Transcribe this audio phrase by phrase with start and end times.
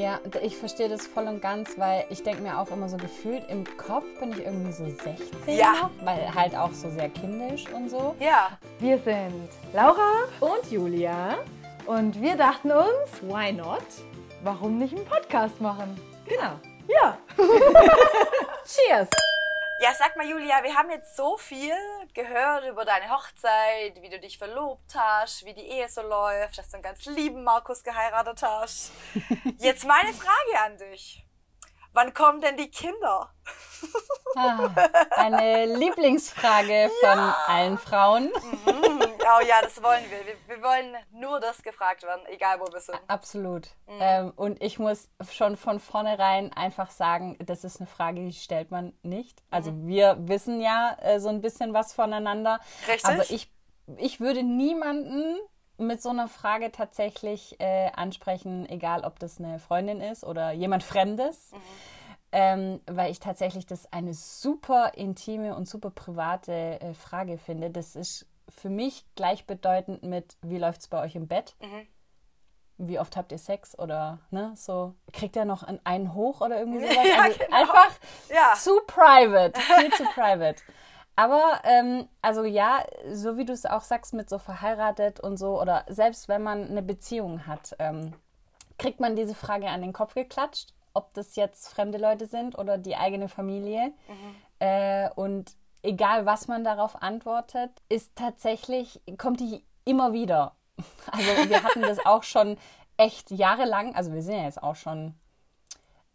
[0.00, 3.42] Ja, ich verstehe das voll und ganz, weil ich denke mir auch immer so gefühlt,
[3.48, 5.90] im Kopf bin ich irgendwie so 16 Ja.
[6.02, 8.14] weil halt auch so sehr kindisch und so.
[8.20, 8.50] Ja.
[8.78, 11.38] Wir sind Laura Und Julia,
[11.86, 13.80] und wir dachten uns, why not?
[14.42, 15.98] warum nicht einen Podcast machen?
[16.26, 16.52] Genau.
[16.88, 17.18] Ja.
[18.64, 19.08] Cheers!
[19.78, 21.74] Ja, sag mal, Julia, wir haben jetzt so viel
[22.14, 26.70] gehört über deine Hochzeit, wie du dich verlobt hast, wie die Ehe so läuft, dass
[26.70, 28.92] du einen ganz lieben Markus geheiratet hast.
[29.58, 31.22] Jetzt meine Frage an dich.
[31.92, 33.30] Wann kommen denn die Kinder?
[34.34, 34.68] Ah,
[35.10, 38.32] eine Lieblingsfrage von allen Frauen.
[39.26, 40.24] Oh ja, das wollen wir.
[40.24, 40.34] wir.
[40.46, 42.98] Wir wollen nur das gefragt werden, egal wo wir sind.
[43.08, 43.68] Absolut.
[43.88, 48.70] Ähm, und ich muss schon von vornherein einfach sagen, das ist eine Frage, die stellt
[48.70, 49.42] man nicht.
[49.50, 52.60] Also wir wissen ja äh, so ein bisschen was voneinander.
[52.86, 53.04] Richtig.
[53.04, 53.50] Aber ich,
[53.96, 55.38] ich würde niemanden
[55.78, 60.84] mit so einer Frage tatsächlich äh, ansprechen, egal ob das eine Freundin ist oder jemand
[60.84, 61.50] Fremdes.
[62.32, 67.70] Ähm, weil ich tatsächlich das eine super intime und super private äh, Frage finde.
[67.70, 71.56] Das ist für mich gleichbedeutend mit, wie läuft es bei euch im Bett?
[72.78, 76.80] Wie oft habt ihr Sex oder ne, so, kriegt er noch einen, hoch oder irgendwie
[76.86, 77.06] sowas?
[77.06, 77.56] Ja, also genau.
[77.56, 77.90] einfach
[78.28, 78.54] Ja.
[78.54, 80.62] zu private, viel zu private.
[81.18, 85.58] Aber ähm, also ja, so wie du es auch sagst, mit so verheiratet und so,
[85.60, 88.12] oder selbst wenn man eine Beziehung hat, ähm,
[88.78, 92.76] kriegt man diese Frage an den Kopf geklatscht, ob das jetzt fremde Leute sind oder
[92.76, 93.92] die eigene Familie.
[94.58, 100.54] Äh, und egal, was man darauf antwortet, ist tatsächlich, kommt die immer wieder.
[101.10, 102.58] Also wir hatten das auch schon
[102.98, 105.14] echt jahrelang, also wir sind ja jetzt auch schon,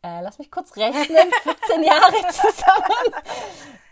[0.03, 3.15] äh, lass mich kurz rechnen, 14 Jahre zusammen.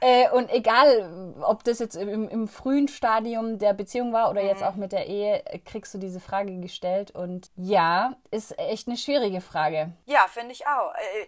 [0.02, 4.64] Äh, und egal, ob das jetzt im, im frühen Stadium der Beziehung war oder jetzt
[4.64, 7.12] auch mit der Ehe, äh, kriegst du diese Frage gestellt.
[7.12, 9.92] Und ja, ist echt eine schwierige Frage.
[10.06, 10.94] Ja, finde ich auch.
[10.94, 11.28] Äh,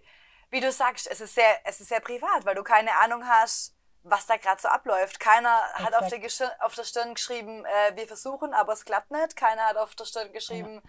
[0.52, 3.76] Wie du sagst, es ist, sehr, es ist sehr privat, weil du keine Ahnung hast,
[4.04, 5.20] was da gerade so abläuft.
[5.20, 6.40] Keiner hat auf Exakt.
[6.40, 9.36] der, auf der Stirn geschrieben, äh, wir versuchen, aber es klappt nicht.
[9.36, 10.82] Keiner hat auf der Stirn geschrieben,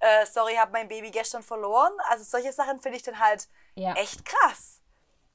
[0.00, 1.92] äh, sorry, habe mein Baby gestern verloren.
[2.10, 3.94] Also solche Sachen finde ich dann halt Ja.
[3.94, 4.80] echt krass.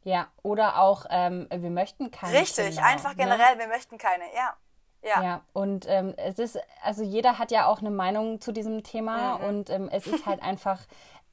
[0.04, 3.16] Ja, oder auch, ähm, wir möchten keine Richtig, Kinder, einfach ne?
[3.16, 4.58] generell, wir möchten keine, ja.
[5.02, 5.22] Ja.
[5.22, 9.38] Ja, und ähm, es ist, also jeder hat ja auch eine Meinung zu diesem Thema
[9.40, 9.46] Mhm.
[9.46, 10.80] und ähm, es ist halt einfach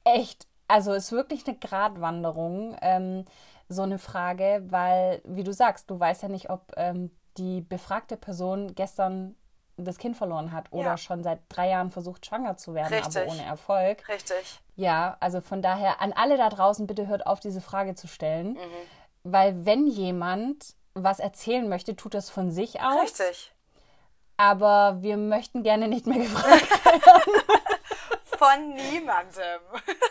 [0.04, 3.26] echt, also es ist wirklich eine Gratwanderung, ähm,
[3.72, 8.16] so eine Frage, weil, wie du sagst, du weißt ja nicht, ob ähm, die befragte
[8.16, 9.36] Person gestern
[9.76, 10.96] das Kind verloren hat oder Ja.
[10.98, 13.28] schon seit drei Jahren versucht, schwanger zu werden, aber Richtig.
[13.30, 14.06] ohne Erfolg.
[14.08, 14.60] Richtig.
[14.76, 18.54] Ja, also von daher an alle da draußen, bitte hört auf, diese Frage zu stellen,
[18.54, 18.58] Mhm.
[19.22, 23.52] weil wenn jemand was erzählen möchte, tut das von sich aus Richtig.
[24.36, 26.66] aber wir möchten gerne nicht mehr gefragt.
[28.24, 29.60] Von niemandem.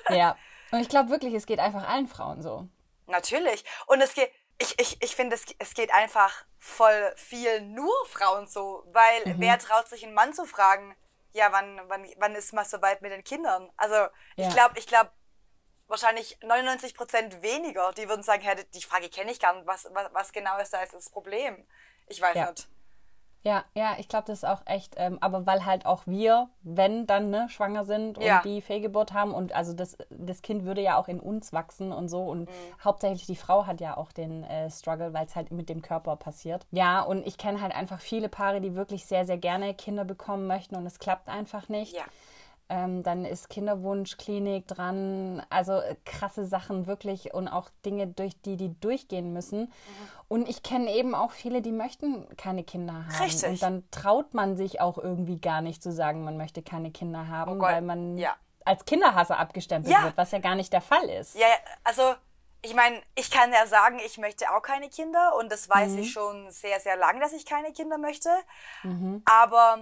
[0.09, 0.36] ja.
[0.72, 2.68] Und ich glaube wirklich, es geht einfach allen Frauen so.
[3.09, 3.64] Natürlich.
[3.88, 8.47] Und es geht, ich, ich, ich finde, es, es geht einfach voll viel nur Frauen
[8.47, 9.40] so, weil Mhm.
[9.40, 10.96] wer traut sich einen Mann zu fragen,
[11.34, 13.72] ja, wann, wann, wann ist mal so weit mit den Kindern?
[13.78, 13.96] Also
[14.38, 14.50] ich Ja.
[14.50, 15.12] glaube, ich glaube,
[15.88, 19.88] wahrscheinlich 99 Prozent weniger, die würden sagen, hey, die Frage kenne ich gar nicht, was,
[19.91, 21.68] was, was genau ist da jetzt das Problem?
[22.08, 22.52] Ich weiß Ja.
[22.52, 22.70] nicht.
[23.41, 27.07] Ja, ja, ich glaube, das ist auch echt, ähm, aber weil halt auch wir, wenn
[27.07, 28.41] dann ne, schwanger sind und Ja.
[28.44, 32.09] die Fehlgeburt haben und also das, das Kind würde ja auch in uns wachsen und
[32.09, 32.53] so und Mhm.
[32.83, 36.17] hauptsächlich die Frau hat ja auch den äh, Struggle, weil es halt mit dem Körper
[36.17, 36.66] passiert.
[36.72, 40.45] Ja, und ich kenne halt einfach viele Paare, die wirklich sehr, sehr gerne Kinder bekommen
[40.45, 41.95] möchten und es klappt einfach nicht.
[41.95, 42.03] Ja.
[42.72, 48.57] Ähm, dann ist Kinderwunschklinik dran, also äh, krasse Sachen wirklich und auch Dinge, durch die
[48.57, 49.62] die durchgehen müssen.
[49.62, 49.69] Mhm.
[50.28, 53.24] Und ich kenne eben auch viele, die möchten keine Kinder haben.
[53.24, 53.50] Richtig.
[53.50, 57.28] Und dann traut man sich auch irgendwie gar nicht zu sagen, man möchte keine Kinder
[57.28, 58.35] haben, Oh weil man ja.
[58.66, 60.03] als Kinderhasser abgestempelt Ja.
[60.03, 61.35] wird, was ja gar nicht der Fall ist.
[61.35, 61.47] Ja,
[61.84, 62.03] also
[62.62, 66.12] ich meine, ich kann ja sagen, ich möchte auch keine Kinder und das weiß ich
[66.12, 68.29] schon sehr, sehr lange, dass ich keine Kinder möchte.
[69.25, 69.79] Aber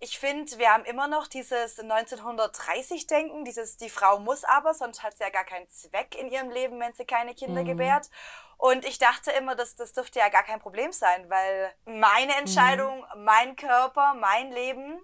[0.00, 5.16] ich finde, wir haben immer noch dieses 1930-Denken, dieses die Frau muss aber, sonst hat
[5.16, 8.10] sie ja gar keinen Zweck in ihrem Leben, wenn sie keine Kinder gebärt.
[8.56, 13.04] Und ich dachte immer, das, das dürfte ja gar kein Problem sein, weil meine Entscheidung,
[13.16, 15.00] mein Körper, mein Leben.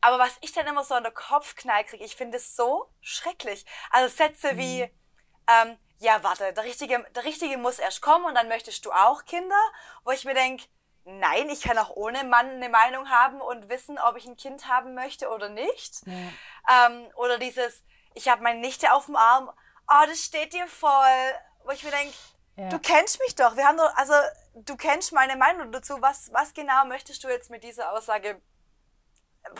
[0.00, 3.66] Aber was ich dann immer so an den Kopfknall kriege, ich finde es so schrecklich.
[3.90, 8.48] Also Sätze wie, ähm, ja, warte, der Richtige, der Richtige muss erst kommen und dann
[8.48, 9.60] möchtest du auch Kinder,
[10.04, 10.66] wo ich mir denke,
[11.08, 14.68] nein, ich kann auch ohne Mann eine Meinung haben und wissen, ob ich ein Kind
[14.68, 16.02] haben möchte oder nicht.
[16.06, 17.82] Ähm, oder dieses,
[18.14, 19.50] ich habe meine Nichte auf dem Arm,
[19.88, 21.34] oh, das steht dir voll,
[21.64, 22.14] wo ich mir denke,
[22.56, 22.68] Ja.
[22.68, 24.12] du kennst mich doch, wir haben doch, also
[24.54, 28.40] du kennst meine Meinung dazu, was, was genau möchtest du jetzt mit dieser Aussage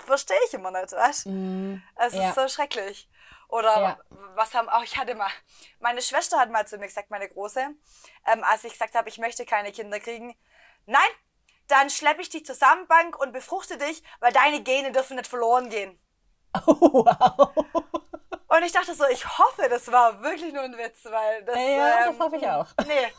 [0.07, 1.83] verstehe ich immer nicht, weißt Mhm.
[1.97, 2.29] Es Ja.
[2.29, 3.09] ist so schrecklich.
[3.49, 3.99] Oder Ja.
[4.35, 5.31] was haben auch, ich hatte mal,
[5.81, 7.61] meine Schwester hat mal zu mir gesagt, meine Große,
[8.27, 10.37] ähm, als ich gesagt habe, ich möchte keine Kinder kriegen,
[10.87, 11.11] nein,
[11.69, 15.69] dann schleppe ich dich zur Samenbank und befruchte dich, weil deine Gene dürfen nicht verloren
[15.71, 15.99] gehen.
[16.67, 17.51] wow.
[18.51, 21.57] Und ich dachte so, ich hoffe, das war wirklich nur ein Witz, weil das.
[21.57, 22.67] Ja, das ähm, hoffe ich auch.
[22.87, 23.13] Nee.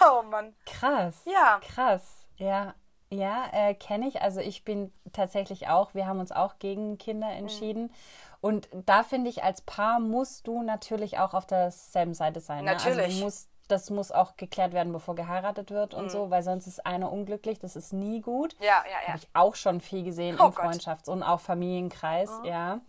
[0.06, 0.54] oh Mann.
[0.66, 1.22] Krass.
[1.24, 1.60] Ja.
[1.74, 2.26] Krass.
[2.36, 2.74] Ja,
[3.10, 4.22] ja, äh, kenne ich.
[4.22, 7.38] Also ich bin tatsächlich auch, wir haben uns auch gegen Kinder Mhm.
[7.38, 7.94] entschieden.
[8.40, 12.64] Und da finde ich, als Paar musst du natürlich auch auf derselben Seite sein.
[12.64, 12.72] Ne?
[12.72, 13.18] Also Natürlich.
[13.18, 15.98] du musst, das muss auch geklärt werden, bevor geheiratet wird Mhm.
[15.98, 17.58] und so, weil sonst ist einer unglücklich.
[17.58, 18.54] Das ist nie gut.
[18.60, 19.08] Ja, ja, ja.
[19.08, 20.64] Habe ich auch schon viel gesehen Oh im Gott.
[20.66, 22.80] Freundschafts- und auch Familienkreis, ja.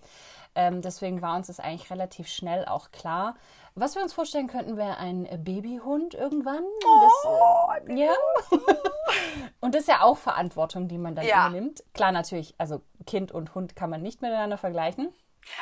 [0.57, 3.35] Ähm, deswegen war uns das eigentlich relativ schnell auch klar.
[3.77, 6.63] Was wir uns vorstellen könnten, wäre ein Babyhund irgendwann.
[6.81, 8.11] Das, äh, ja.
[9.59, 11.47] und das ist ja auch Verantwortung, die man dann Ja.
[11.49, 11.83] übernimmt.
[11.93, 15.13] Klar, natürlich, also Kind und Hund kann man nicht miteinander vergleichen.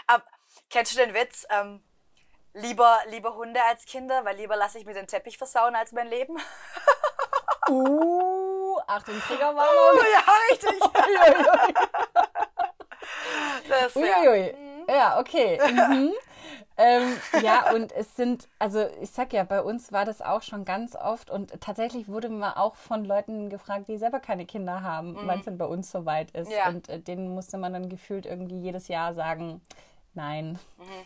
[0.06, 0.24] Aber,
[0.70, 1.48] kennst du den Witz?
[1.50, 1.82] Ähm,
[2.54, 6.08] lieber, lieber Hunde als Kinder, weil lieber lasse ich mir den Teppich versauen als mein
[6.08, 6.38] Leben.
[7.70, 10.04] Uh, Achtung, Triggerwarnung.
[10.12, 10.80] ja, richtig.
[13.70, 14.02] das, ja.
[14.22, 14.54] Uiuiui.
[14.90, 15.60] Ja, okay.
[15.72, 16.12] Mhm.
[16.78, 20.66] ähm, ja, und es sind, also ich sag ja, bei uns war das auch schon
[20.66, 25.16] ganz oft und tatsächlich wurde man auch von Leuten gefragt, die selber keine Kinder haben,
[25.24, 26.52] wann es denn bei uns soweit ist.
[26.52, 26.68] Ja.
[26.68, 29.62] Und äh, denen musste man dann gefühlt irgendwie jedes Jahr sagen,
[30.16, 30.60] nein.
[30.78, 31.06] Mhm.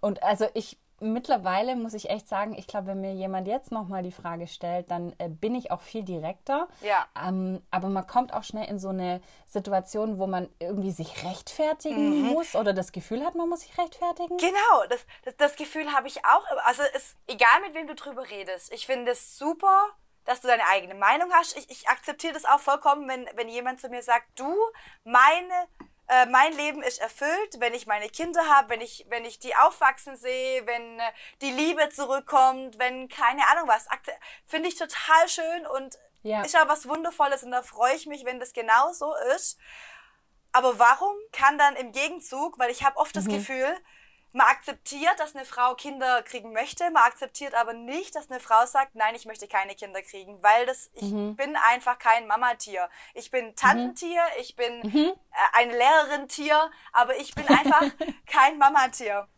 [0.00, 4.02] Und also ich mittlerweile muss ich echt sagen, ich glaube, wenn mir jemand jetzt nochmal
[4.02, 6.68] die Frage stellt, dann äh, bin ich auch viel direkter.
[6.80, 7.06] Ja.
[7.20, 12.22] Ähm, aber man kommt auch schnell in so eine Situation, wo man irgendwie sich rechtfertigen
[12.22, 12.26] Mhm.
[12.28, 14.36] muss oder das Gefühl hat, man muss sich rechtfertigen.
[14.38, 16.44] Genau, das, das, das Gefühl habe ich auch.
[16.64, 19.88] Also es, egal mit wem du drüber redest, ich finde es super,
[20.24, 21.56] dass du deine eigene Meinung hast.
[21.56, 24.54] Ich, ich akzeptiere das auch vollkommen, wenn, wenn jemand zu mir sagt, du,
[25.04, 25.66] meine,
[26.12, 29.56] äh, mein Leben ist erfüllt, wenn ich meine Kinder habe, wenn ich, wenn ich die
[29.56, 33.86] aufwachsen sehe, wenn äh, die Liebe zurückkommt, wenn keine Ahnung was.
[34.46, 36.42] Finde ich total schön und Ja.
[36.42, 39.58] ist ja was Wundervolles und da freue ich mich, wenn das genau so ist.
[40.52, 43.74] Aber warum kann dann im Gegenzug, weil ich habe oft das Gefühl,
[44.32, 48.64] man akzeptiert, dass eine Frau Kinder kriegen möchte, man akzeptiert aber nicht, dass eine Frau
[48.66, 52.88] sagt, nein, ich möchte keine Kinder kriegen, weil das, ich bin einfach kein Mamatier.
[53.14, 55.12] Ich bin Tantentier, ich bin äh,
[55.52, 57.84] eine Lehrerin-Tier, aber ich bin einfach
[58.26, 59.28] kein Mamatier.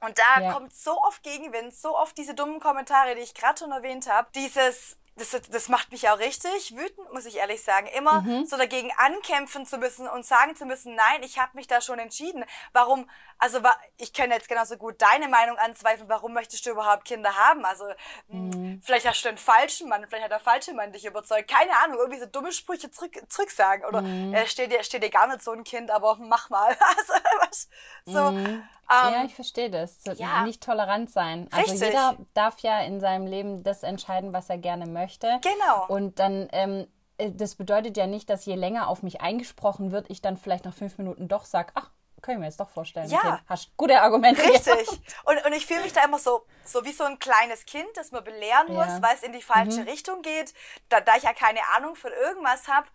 [0.00, 0.52] Und da Ja.
[0.52, 4.28] kommt so oft Gegenwind, so oft diese dummen Kommentare, die ich gerade schon erwähnt habe.
[4.34, 7.86] Dieses, das, das macht mich auch richtig wütend, muss ich ehrlich sagen.
[7.86, 8.44] Immer Mhm.
[8.44, 11.98] so dagegen ankämpfen zu müssen und sagen zu müssen, nein, ich habe mich da schon
[12.00, 12.44] entschieden.
[12.72, 13.08] Warum,
[13.38, 13.60] also
[13.96, 17.64] ich kann jetzt genauso gut deine Meinung anzweifeln, warum möchtest du überhaupt Kinder haben?
[17.64, 17.84] Also
[18.28, 18.50] Mhm.
[18.76, 21.48] mh, vielleicht hast du einen falschen Mann, vielleicht hat der falsche Mann dich überzeugt.
[21.50, 23.84] Keine Ahnung, irgendwie so dumme Sprüche zurück, zurücksagen.
[23.84, 24.34] Oder Mhm.
[24.34, 26.76] äh, steht, dir, steht dir gar nicht so ein Kind, aber mach mal.
[26.96, 27.68] Also, was,
[28.04, 30.02] so, ähm, ja, ich verstehe das.
[30.04, 30.42] So, ja.
[30.42, 31.48] Nicht tolerant sein.
[31.50, 31.88] Also Richtig.
[31.88, 35.40] jeder darf ja in seinem Leben das entscheiden, was er gerne möchte.
[35.42, 35.86] Genau.
[35.88, 36.86] Und dann, ähm,
[37.18, 40.64] äh, das bedeutet ja nicht, dass je länger auf mich eingesprochen wird, ich dann vielleicht
[40.66, 41.90] nach fünf Minuten doch sage, ach,
[42.24, 43.08] können wir jetzt doch vorstellen.
[43.10, 43.18] Ja.
[43.18, 44.42] Okay, hast gute Argumente.
[44.42, 44.88] Richtig.
[45.24, 48.10] Und, und ich fühle mich da immer so, so wie so ein kleines Kind, das
[48.12, 49.02] man belehren muss, Ja.
[49.02, 50.54] weil es in die falsche Richtung geht.
[50.88, 52.86] Da, da ich ja keine Ahnung von irgendwas habe,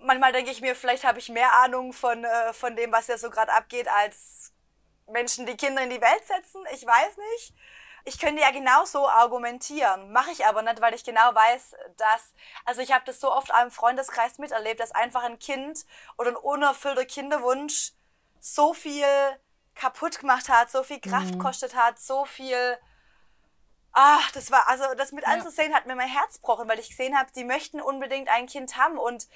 [0.00, 3.16] manchmal denke ich mir, vielleicht habe ich mehr Ahnung von, äh, von dem, was ja
[3.18, 4.52] so gerade abgeht, als
[5.10, 6.62] Menschen, die Kinder in die Welt setzen.
[6.72, 7.54] Ich weiß nicht.
[8.04, 12.80] Ich könnte ja genauso argumentieren, mache ich aber nicht, weil ich genau weiß, dass, also
[12.82, 15.86] ich habe das so oft im Freundeskreis miterlebt, dass einfach ein Kind
[16.18, 17.92] oder ein unerfüllter Kinderwunsch
[18.44, 19.06] so viel
[19.74, 22.76] kaputt gemacht hat, so viel Kraft kostet hat, so viel.
[23.92, 27.16] Ach, das war, also das mit anzusehen hat mir mein Herz gebrochen, weil ich gesehen
[27.16, 29.28] habe, die möchten unbedingt ein Kind haben und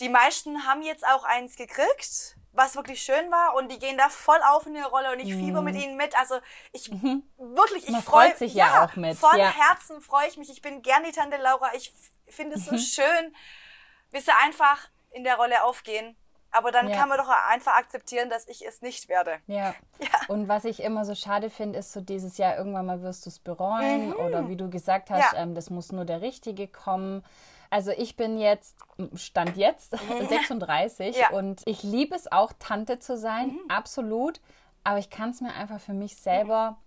[0.00, 4.08] die meisten haben jetzt auch eins gekriegt, was wirklich schön war und die gehen da
[4.08, 6.18] voll auf in ihre Rolle und ich fieber mit ihnen mit.
[6.18, 6.40] Also
[6.72, 6.90] ich
[7.36, 8.02] wirklich, ich Mhm.
[8.02, 9.52] Freue freut sich ja auch mit, Von ja.
[9.52, 10.50] Herzen freue ich mich.
[10.50, 11.74] Ich bin gern die Tante Laura.
[11.74, 11.92] Ich
[12.28, 12.62] finde Mhm.
[12.62, 13.36] es so schön,
[14.10, 16.16] wie sie einfach in der Rolle aufgehen.
[16.52, 16.96] Aber dann Ja.
[16.96, 19.38] kann man doch einfach akzeptieren, dass ich es nicht werde.
[19.46, 19.74] Ja.
[20.28, 23.30] Und was ich immer so schade finde, ist so dieses Jahr, irgendwann mal wirst du
[23.30, 24.12] es bereuen.
[24.14, 25.38] Oder wie du gesagt hast, Ja.
[25.42, 27.24] ähm, das muss nur der Richtige kommen.
[27.70, 28.76] Also ich bin jetzt,
[29.14, 29.90] Stand jetzt,
[30.28, 31.30] 36 Ja.
[31.30, 34.40] und ich liebe es auch, Tante zu sein, absolut.
[34.82, 36.78] Aber ich kann es mir einfach für mich selber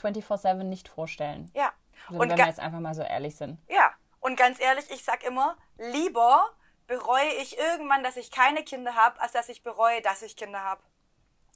[0.00, 1.50] 24-7 nicht vorstellen.
[1.54, 1.70] Ja.
[2.08, 3.58] Also, Und wenn wir jetzt einfach mal so ehrlich sind.
[3.68, 6.44] Ja, und ganz ehrlich, ich sag immer, lieber
[6.86, 10.62] bereue ich irgendwann, dass ich keine Kinder habe, als dass ich bereue, dass ich Kinder
[10.62, 10.82] habe.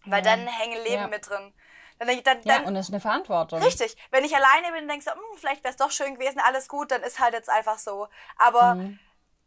[0.07, 1.07] Weil dann hängen Leben Ja.
[1.09, 1.53] mit drin.
[1.99, 3.63] Dann, ich- dann, Ja, dann, und das ist eine Verantwortung.
[3.63, 3.95] Richtig.
[4.11, 6.67] Wenn ich alleine bin und denke so, "Hm, vielleicht wäre es doch schön gewesen, alles
[6.69, 8.09] gut, dann ist halt jetzt einfach so.
[8.39, 8.99] Aber, Mhm.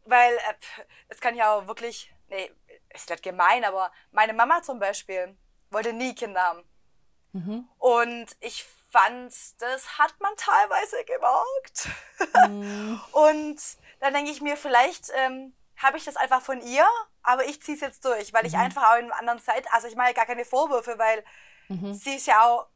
[0.04, 0.54] weil, äh,
[1.08, 2.52] es kann ja auch wirklich, nee,
[2.90, 5.36] ist nicht gemein, aber meine Mama zum Beispiel,
[5.70, 6.62] wollte nie Kinder haben.
[7.78, 11.88] Und ich fand, das hat man teilweise gemerkt.
[13.12, 13.60] Und
[13.98, 15.52] dann denke ich mir, vielleicht ähm,
[15.84, 16.86] habe ich das einfach von ihr,
[17.22, 19.86] aber ich ziehe es jetzt durch, weil ich einfach auch in einer anderen Zeit, also
[19.86, 21.24] ich mache gar keine Vorwürfe, weil
[21.92, 22.66] sie ist ja auch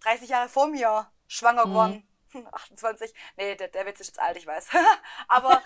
[0.00, 2.08] 30 Jahre vor mir schwanger geworden.
[2.52, 3.12] 28.
[3.36, 4.68] Nee, der, der Witz ist jetzt alt, ich weiß.
[5.28, 5.62] aber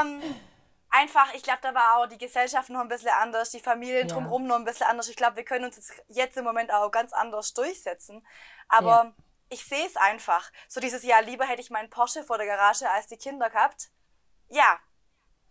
[0.00, 0.22] ähm,
[0.90, 4.14] einfach, ich glaube, da war auch die Gesellschaft noch ein bisschen anders, die Familien Ja.
[4.14, 5.08] drumherum noch ein bisschen anders.
[5.08, 8.26] Ich glaube, wir können uns jetzt, jetzt im Moment auch ganz anders durchsetzen.
[8.68, 9.12] Aber Ja.
[9.48, 10.50] ich sehe es einfach.
[10.68, 13.90] So dieses Jahr, lieber hätte ich meinen Porsche vor der Garage als die Kinder gehabt.
[14.48, 14.80] Ja,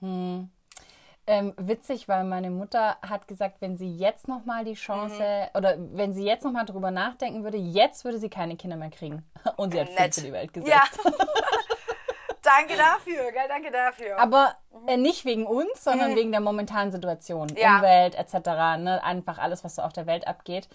[0.01, 5.57] Ähm, witzig, weil meine Mutter hat gesagt, wenn sie jetzt noch mal die Chance Mhm.
[5.57, 8.89] oder wenn sie jetzt noch mal drüber nachdenken würde, jetzt würde sie keine Kinder mehr
[8.89, 9.23] kriegen.
[9.57, 10.17] Und sie hat nett.
[10.17, 10.71] in die Welt gesetzt.
[11.03, 11.11] Ja.
[12.41, 14.17] danke dafür, gell, danke dafür.
[14.19, 14.55] Aber
[14.87, 17.47] äh, nicht wegen uns, sondern wegen der momentanen Situation.
[17.51, 17.57] Mhm.
[17.57, 17.75] Ja.
[17.77, 18.33] Umwelt etc.
[18.79, 18.99] Ne?
[19.03, 20.67] Einfach alles, was so auf der Welt abgeht.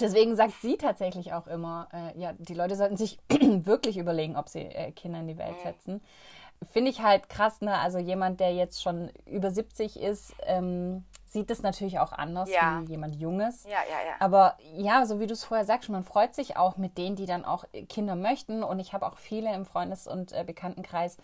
[0.00, 4.48] Deswegen sagt sie tatsächlich auch immer, äh, ja, die Leute sollten sich wirklich überlegen, ob
[4.50, 5.38] sie äh, Kinder in die Mhm.
[5.38, 6.02] Welt setzen.
[6.72, 7.78] Finde ich halt krass, ne?
[7.78, 12.80] Also jemand, der jetzt schon über 70 ist, ähm, sieht das natürlich auch anders Ja.
[12.84, 13.64] wie jemand Junges.
[13.64, 14.14] ja, ja, ja.
[14.20, 17.26] Aber ja, so wie du es vorher sagst, man freut sich auch mit denen, die
[17.26, 18.62] dann auch Kinder möchten.
[18.62, 21.16] Und ich habe auch viele im Freundes- und äh, Bekanntenkreis,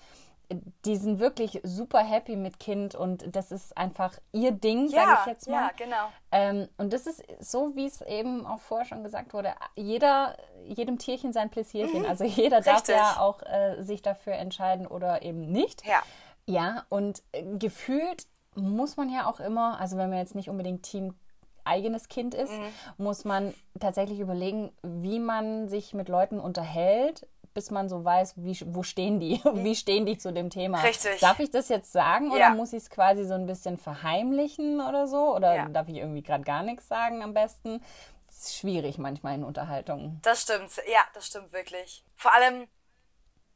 [0.85, 5.19] die sind wirklich super happy mit Kind und das ist einfach ihr Ding, sage ja,
[5.21, 5.63] ich jetzt mal.
[5.63, 6.09] ja, genau.
[6.33, 10.99] Ähm, und das ist so, wie es eben auch vorher schon gesagt wurde, jeder, jedem
[10.99, 12.05] Tierchen sein Pläsierchen.
[12.07, 12.97] Also jeder darf Richtig.
[12.97, 15.87] ja auch äh, sich dafür entscheiden oder eben nicht.
[15.87, 16.03] Ja.
[16.47, 18.27] Ja, und äh, gefühlt
[18.57, 21.15] muss man ja auch immer, also wenn man jetzt nicht unbedingt Team
[21.63, 22.73] eigenes Kind ist, Mhm.
[22.99, 28.59] muss man tatsächlich überlegen, wie man sich mit Leuten unterhält, bis man so weiß, wie,
[28.67, 30.81] wo stehen die, wie stehen die zu dem Thema.
[30.83, 31.21] Richtig.
[31.21, 32.51] Darf ich das jetzt sagen oder Ja.
[32.51, 35.35] muss ich es quasi so ein bisschen verheimlichen oder so?
[35.35, 35.69] Oder Ja.
[35.69, 37.83] darf ich irgendwie gerade gar nichts sagen am besten?
[38.27, 40.21] Das ist schwierig manchmal in Unterhaltungen.
[40.23, 42.05] Das stimmt, ja, das stimmt wirklich.
[42.17, 42.69] Vor allem,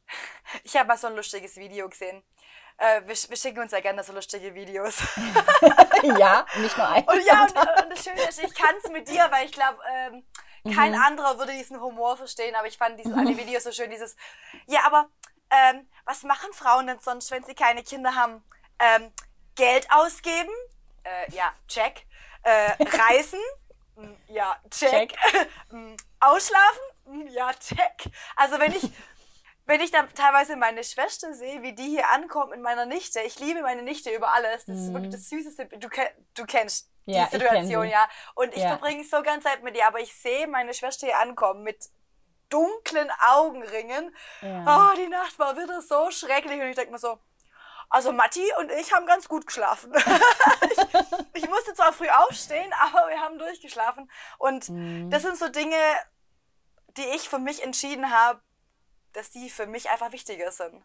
[0.64, 2.22] ich habe mal so ein lustiges Video gesehen.
[2.76, 5.00] Äh, wir, wir schicken uns ja gerne so lustige Videos.
[6.18, 7.04] ja, nicht nur ein.
[7.04, 9.78] Und ja, und, und das Schöne ist, ich kann es mit dir, weil ich glaube,
[9.88, 10.24] ähm,
[10.72, 14.16] kein anderer würde diesen Humor verstehen, aber ich fand dieses eine Video so schön, dieses,
[14.66, 15.08] ja, aber
[15.50, 18.42] ähm, was machen Frauen denn sonst, wenn sie keine Kinder haben?
[18.78, 19.12] Ähm,
[19.54, 20.50] Geld ausgeben?
[21.04, 22.06] Äh, ja, check.
[22.42, 22.72] Äh,
[23.08, 23.40] reisen?
[23.96, 24.90] Mm, ja, check.
[24.90, 25.16] Check.
[25.70, 26.82] Mm, Ausschlafen?
[27.06, 28.10] Mm, Ja, check.
[28.36, 28.90] Also wenn ich,
[29.66, 33.38] wenn ich dann teilweise meine Schwester sehe, wie die hier ankommt mit meiner Nichte, ich
[33.38, 34.64] liebe meine Nichte über alles.
[34.64, 35.66] Das ist wirklich das Süßeste.
[35.78, 35.88] Du,
[36.34, 36.93] du kennst Mhm.
[37.06, 38.08] Ja, kenn Situation, ja.
[38.34, 38.68] Und ich Ja.
[38.70, 41.84] verbringe so ganz Zeit mit ihr, aber ich sehe meine Schwester hier ankommen mit
[42.48, 44.14] dunklen Augenringen.
[44.42, 44.90] Ja.
[44.92, 46.60] Oh, die Nacht war wieder so schrecklich.
[46.60, 47.18] Und ich denke mir so,
[47.90, 49.92] also Matti und ich haben ganz gut geschlafen.
[50.70, 54.10] ich, ich musste zwar früh aufstehen, aber wir haben durchgeschlafen.
[54.38, 55.10] Und Mhm.
[55.10, 55.76] das sind so Dinge,
[56.96, 58.40] die ich für mich entschieden habe,
[59.12, 60.84] dass die für mich einfach wichtiger sind.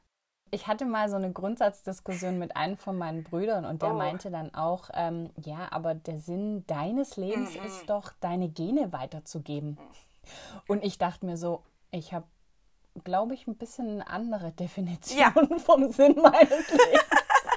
[0.51, 3.97] Ich hatte mal so eine Grundsatzdiskussion mit einem von meinen Brüdern und der Oh.
[3.97, 7.65] meinte dann auch, ähm, ja, aber der Sinn deines Lebens Mhm.
[7.65, 9.77] ist doch, deine Gene weiterzugeben.
[10.67, 12.25] Und ich dachte mir so, ich habe,
[13.03, 15.59] glaube ich, ein bisschen eine andere Definition Ja.
[15.59, 17.05] vom Sinn meines Lebens.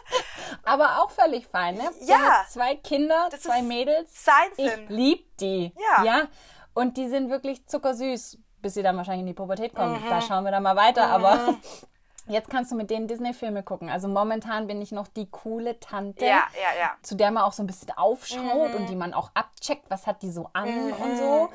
[0.64, 1.90] aber auch völlig fein, ne?
[2.06, 2.44] Ja.
[2.48, 4.24] zwei Kinder, Das zwei Mädels.
[4.24, 4.86] sein Ich Sinn.
[4.88, 5.72] lieb die.
[5.96, 6.04] Ja.
[6.04, 6.28] ja.
[6.74, 10.00] Und die sind wirklich zuckersüß, bis sie dann wahrscheinlich in die Pubertät kommen.
[10.02, 10.08] Mhm.
[10.08, 11.06] Da schauen wir dann mal weiter.
[11.08, 11.54] Aber
[12.26, 13.88] jetzt kannst du mit denen Disney-Filme gucken.
[13.90, 16.90] Also momentan bin ich noch die coole Tante, Ja, ja, ja.
[17.02, 18.76] zu der man auch so ein bisschen aufschaut Mhm.
[18.76, 21.50] und die man auch abcheckt, was hat die so an und so.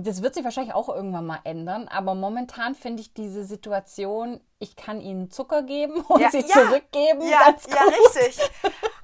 [0.00, 1.88] Das wird sich wahrscheinlich auch irgendwann mal ändern.
[1.88, 6.46] Aber momentan finde ich diese Situation, ich kann ihnen Zucker geben und Ja, sie ja.
[6.54, 7.22] zurückgeben.
[7.26, 7.94] Ja, ganz ja, gut.
[8.14, 8.38] richtig.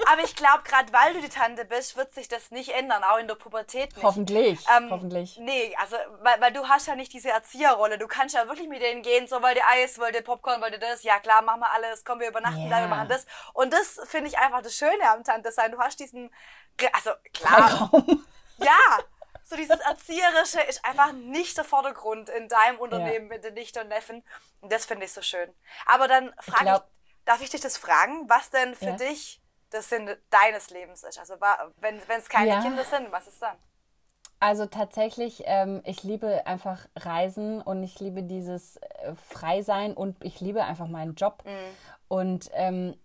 [0.07, 3.19] Aber ich glaube, gerade weil du die Tante bist, wird sich das nicht ändern, auch
[3.19, 4.05] in der Pubertät nicht.
[4.05, 5.39] Hoffentlich, Ähm, hoffentlich.
[5.39, 7.97] Nee, also, weil, weil du hast ja nicht diese Erzieherrolle.
[7.99, 10.75] Du kannst ja wirklich mit denen gehen, so, wollt ihr Eis, wollt ihr Popcorn, wollt
[10.75, 11.03] ihr das?
[11.03, 12.83] Ja, klar, machen wir alles, komm, wir übernachten da, Ja.
[12.85, 13.27] wir machen das.
[13.55, 15.73] Und das finde ich einfach das Schöne am Tante sein.
[15.73, 16.31] Du hast diesen,
[16.93, 17.91] also, klar,
[18.59, 18.99] ja,
[19.49, 23.88] so dieses Erzieherische ist einfach nicht der Vordergrund in deinem Unternehmen mit den Nichten und
[23.88, 24.25] Neffen.
[24.61, 25.49] Und das finde ich so schön.
[25.87, 26.88] Aber dann frage ich, glaub-
[27.25, 28.97] darf ich dich das fragen, was denn für Ja.
[28.97, 31.19] dich das Sinn deines Lebens ist?
[31.19, 31.37] Also,
[31.79, 32.61] wenn es keine Ja.
[32.61, 33.57] Kinder sind, was ist dann?
[34.41, 40.41] Also tatsächlich, ähm, ich liebe einfach Reisen und ich liebe dieses äh, Freisein und ich
[40.41, 41.43] liebe einfach meinen Job.
[42.09, 43.00] Und ähm,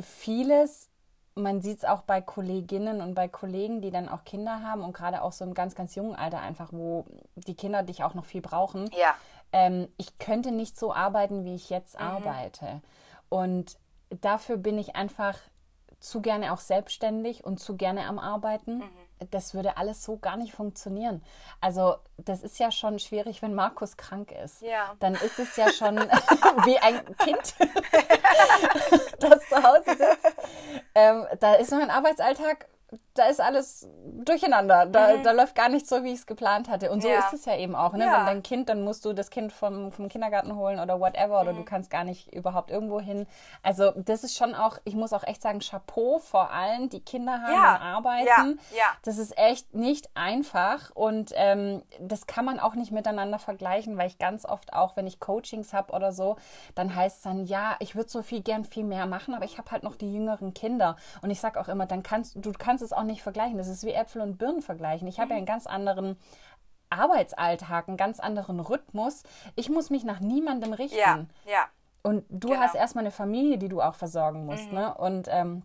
[0.00, 0.90] vieles,
[1.34, 4.92] man sieht es auch bei Kolleginnen und bei Kollegen, die dann auch Kinder haben und
[4.92, 8.24] gerade auch so im ganz, ganz jungen Alter einfach, wo die Kinder dich auch noch
[8.24, 8.88] viel brauchen.
[8.96, 9.14] Ja.
[9.52, 12.82] Ähm, ich könnte nicht so arbeiten, wie ich jetzt arbeite.
[13.28, 13.78] Und
[14.20, 15.38] dafür bin ich einfach
[15.98, 18.82] zu gerne auch selbstständig und zu gerne am Arbeiten.
[19.30, 21.22] Das würde alles so gar nicht funktionieren.
[21.60, 24.62] Also das ist ja schon schwierig, wenn Markus krank ist.
[24.62, 24.94] Ja.
[25.00, 25.96] Dann ist es ja schon
[26.64, 27.54] wie ein Kind,
[29.20, 30.36] das zu Hause sitzt.
[30.94, 32.68] Ähm, da ist mein Arbeitsalltag
[33.14, 34.86] da ist alles durcheinander.
[34.86, 35.22] Da, mhm.
[35.22, 36.90] da läuft gar nicht so, wie ich es geplant hatte.
[36.90, 37.20] Und so ja.
[37.20, 37.92] ist es ja eben auch.
[37.92, 38.04] Ne?
[38.04, 38.18] Ja.
[38.18, 41.40] Wenn dein Kind, dann musst du das Kind vom, vom Kindergarten holen oder whatever.
[41.40, 41.58] Oder mhm.
[41.58, 43.26] du kannst gar nicht überhaupt irgendwo hin.
[43.62, 47.40] Also das ist schon auch, ich muss auch echt sagen, Chapeau vor allen, die Kinder
[47.40, 47.76] haben ja.
[47.76, 48.60] und arbeiten.
[48.76, 48.86] Ja.
[49.02, 50.90] Das ist echt nicht einfach.
[50.94, 55.06] Und ähm, das kann man auch nicht miteinander vergleichen, weil ich ganz oft auch, wenn
[55.06, 56.36] ich Coachings habe oder so,
[56.74, 59.56] dann heißt es dann, ja, ich würde so viel gern viel mehr machen, aber ich
[59.56, 60.96] habe halt noch die jüngeren Kinder.
[61.22, 63.58] Und ich sage auch immer, dann kannst du kannst es auch nicht vergleichen.
[63.58, 65.08] Das ist wie Äpfel und Birnen vergleichen.
[65.08, 66.16] Ich habe ja einen ganz anderen
[66.90, 69.22] Arbeitsalltag, einen ganz anderen Rhythmus.
[69.56, 70.98] Ich muss mich nach niemandem richten.
[70.98, 71.66] Ja, ja.
[72.02, 72.60] Und du genau.
[72.60, 74.68] hast erstmal eine Familie, die du auch versorgen musst.
[74.68, 74.74] Mhm.
[74.74, 74.94] Ne?
[74.94, 75.62] Und ähm,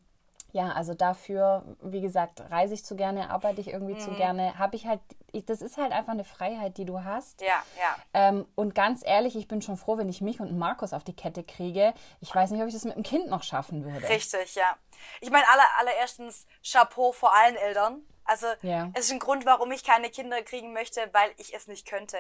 [0.52, 4.00] ja, also dafür, wie gesagt, reise ich zu gerne, arbeite ich irgendwie mhm.
[4.00, 5.00] zu gerne, habe ich halt,
[5.32, 7.42] ich, das ist halt einfach eine Freiheit, die du hast.
[7.42, 7.96] Ja, ja.
[8.14, 11.16] Ähm, und ganz ehrlich, ich bin schon froh, wenn ich mich und Markus auf die
[11.16, 11.94] Kette kriege.
[12.20, 14.08] Ich weiß nicht, ob ich das mit dem Kind noch schaffen würde.
[14.10, 14.76] Richtig, ja.
[15.22, 18.02] Ich meine, aller, allererstens Chapeau vor allen Eltern.
[18.26, 18.92] Also ja.
[18.94, 22.18] es ist ein Grund, warum ich keine Kinder kriegen möchte, weil ich es nicht könnte.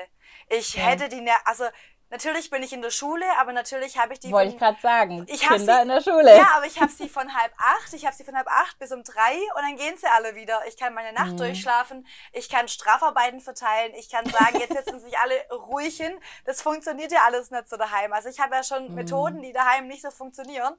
[0.49, 0.83] Ich ja.
[0.83, 1.65] hätte die, also
[2.11, 4.31] Natürlich bin ich in der Schule, aber natürlich habe ich die.
[4.31, 5.25] Wollte ich gerade sagen.
[5.27, 6.35] Ich Kinder sie, in der Schule.
[6.35, 7.93] Ja, aber ich habe sie von halb acht.
[7.93, 10.59] Ich habe sie von halb acht bis um drei und dann gehen sie alle wieder.
[10.67, 11.37] Ich kann meine Nacht mhm.
[11.37, 12.07] durchschlafen.
[12.33, 13.93] Ich kann Strafarbeiten verteilen.
[13.93, 16.19] Ich kann sagen, jetzt setzen sich alle ruhig hin.
[16.45, 18.11] Das funktioniert ja alles nicht so daheim.
[18.11, 18.95] Also ich habe ja schon mhm.
[18.95, 20.73] Methoden, die daheim nicht so funktionieren.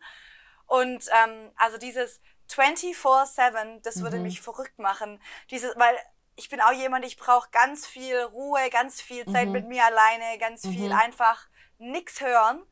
[0.66, 2.20] Und ähm, also dieses
[2.50, 4.25] 24-7, das würde mhm.
[4.25, 5.22] mich verrückt machen.
[5.50, 5.96] Dieses, weil
[6.37, 9.52] ich bin auch jemand, ich brauche ganz viel Ruhe, ganz viel Zeit mhm.
[9.52, 10.99] mit mir alleine, ganz viel mhm.
[10.99, 11.46] einfach
[11.78, 12.62] nichts hören.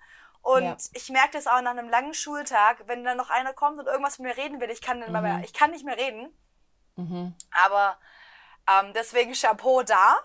[0.43, 0.77] Und ja.
[0.95, 4.19] ich merke das auch nach einem langen Schultag, wenn dann noch einer kommt und irgendwas
[4.19, 5.13] mit mir reden will, ich kann, mhm.
[5.13, 6.33] mehr, ich kann nicht mehr reden.
[6.97, 7.35] Mhm.
[7.65, 7.99] Aber
[8.69, 10.19] ähm, deswegen Chapeau da.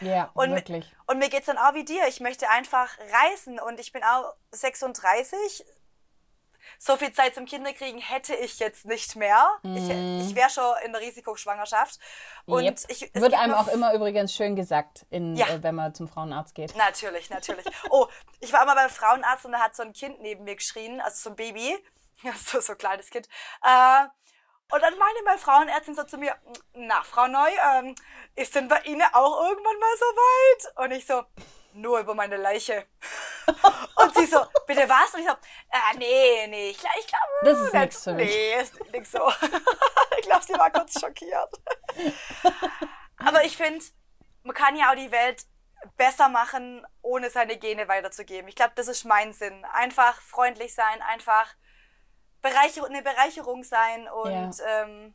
[0.00, 0.94] Ja, und, wirklich.
[1.06, 2.06] Und mir geht es dann auch wie dir.
[2.08, 5.64] Ich möchte einfach reisen und ich bin auch 36,
[6.78, 9.58] so viel Zeit zum Kinderkriegen hätte ich jetzt nicht mehr.
[9.62, 9.76] Mm.
[9.76, 10.20] Ich, mhm.
[10.20, 11.98] ich wäre schon in der Risikoschwangerschaft.
[12.46, 12.78] Und yep.
[12.88, 15.48] ich, Wird einem auch immer übrigens schön gesagt, in, ja.
[15.48, 16.76] äh, wenn man zum Frauenarzt geht.
[16.76, 17.66] Natürlich, natürlich.
[17.90, 18.06] oh,
[18.40, 21.16] ich war immer beim Frauenarzt und da hat so ein Kind neben mir geschrien, also
[21.16, 21.76] so ein Baby,
[22.46, 23.28] so, so ein kleines Kind.
[23.62, 24.06] Äh,
[24.70, 26.34] und dann meinte meine Frauenärztin so zu mir,
[26.74, 27.94] na, Frau Neu, ähm,
[28.36, 30.84] ist denn bei Ihnen auch irgendwann mal so weit?
[30.84, 31.22] Und ich so,
[31.72, 32.86] nur über meine Leiche.
[33.96, 35.14] Und sie so, bitte was?
[35.14, 38.28] Und ich so, äh, nee, nee, ich, ich glaube, das ist nichts für mich.
[38.28, 39.28] Nee, ist nichts so.
[40.18, 41.54] ich glaube, sie war kurz schockiert.
[43.18, 43.84] Aber ich finde,
[44.42, 45.46] man kann ja auch die Welt
[45.96, 48.48] besser machen, ohne seine Gene weiterzugeben.
[48.48, 49.64] Ich glaube, das ist mein Sinn.
[49.72, 51.54] Einfach freundlich sein, einfach
[52.40, 54.82] Bereicher eine Bereicherung sein und ja.
[54.82, 55.14] Ähm,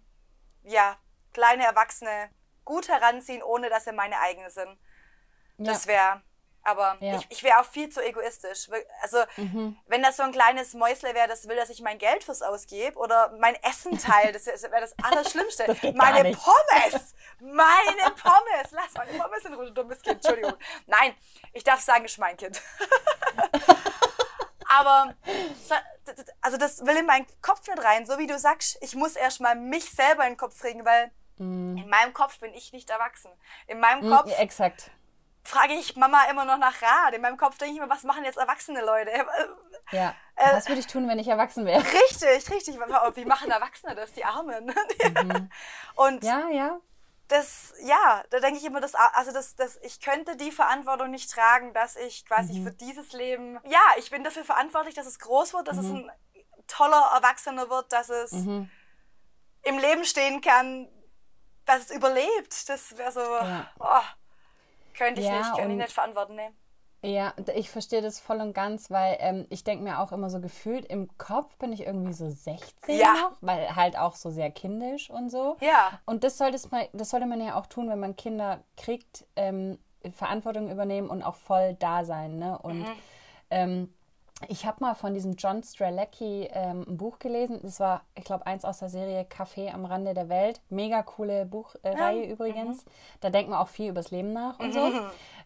[0.64, 0.98] ja,
[1.34, 2.30] kleine Erwachsene
[2.66, 4.78] gut heranziehen, ohne dass sie meine eigenen sind.
[5.58, 6.22] Das wäre
[6.64, 7.18] aber ja.
[7.18, 8.70] ich, ich wäre auch viel zu egoistisch.
[9.02, 9.78] Also, mhm.
[9.88, 12.98] wenn das so ein kleines Mäusle wäre, das will, dass ich mein Geld fürs ausgebe
[12.98, 15.66] oder mein Essen teile, das wäre das Allerschlimmste.
[15.84, 17.16] Das meine Pommes!
[17.40, 18.72] Meine Pommes!
[18.72, 20.16] Lass meine Pommes in Ruhe, du dummes Kind.
[20.16, 20.54] Entschuldigung.
[20.86, 21.14] Nein,
[21.52, 22.62] ich darf sagen, ist mein Kind.
[24.70, 25.14] Aber
[26.42, 29.56] also das will in meinen Kopf nicht rein, so wie du sagst, ich muss erstmal
[29.56, 31.78] mich selber in den Kopf kriegen, weil mm.
[31.78, 33.32] in meinem Kopf bin ich nicht erwachsen.
[33.68, 34.92] In meinem mm, Kopf exakt
[35.44, 37.14] frage ich Mama immer noch nach Rat.
[37.14, 39.12] In meinem Kopf denke ich mir, was machen jetzt erwachsene Leute?
[39.92, 40.16] Ja.
[40.36, 41.84] Äh, was würde ich tun, wenn ich erwachsen wäre?
[41.84, 42.80] Richtig, richtig.
[43.16, 44.74] Wie machen Erwachsene das, die Armen?
[45.24, 45.50] Mhm.
[45.96, 46.80] Und ja, ja.
[47.28, 51.32] Das, ja, da denke ich immer, dass, also das, das, ich könnte die Verantwortung nicht
[51.32, 52.66] tragen, dass ich quasi mhm.
[52.66, 55.84] für dieses Leben, ja, ich bin dafür verantwortlich, dass es groß wird, dass mhm.
[55.84, 56.12] es ein
[56.68, 58.70] toller Erwachsener wird, dass es mhm.
[59.64, 60.90] im Leben stehen kann,
[61.66, 62.70] dass es überlebt.
[62.70, 63.72] Das wäre so, ja.
[63.80, 64.02] oh,
[64.94, 66.54] könnte ich ja, nicht, könnte ich nicht verantworten, ne?
[67.06, 70.40] Ja, ich verstehe das voll und ganz, weil ähm, ich denke mir auch immer so
[70.40, 73.14] gefühlt, im Kopf bin ich irgendwie so 16 ja.
[73.14, 75.58] noch, weil halt auch so sehr kindisch und so.
[75.60, 76.00] Ja.
[76.06, 79.80] Und das, sollte man, das sollte man ja auch tun, wenn man Kinder kriegt, ähm,
[80.14, 82.40] Verantwortung übernehmen und auch voll da sein.
[82.40, 82.58] Ne?
[82.58, 82.96] Und mhm.
[83.50, 83.94] ähm,
[84.50, 87.60] ich habe mal von diesem John Stralecki ähm, ein Buch gelesen.
[87.64, 90.62] Das war, ich glaube, eins aus der Serie Café am Rande der Welt.
[90.70, 92.86] Mega coole Buchreihe äh, übrigens.
[92.86, 92.90] Mhm.
[93.22, 94.80] Da denkt man auch viel übers Leben nach und so.
[94.80, 95.02] Mhm.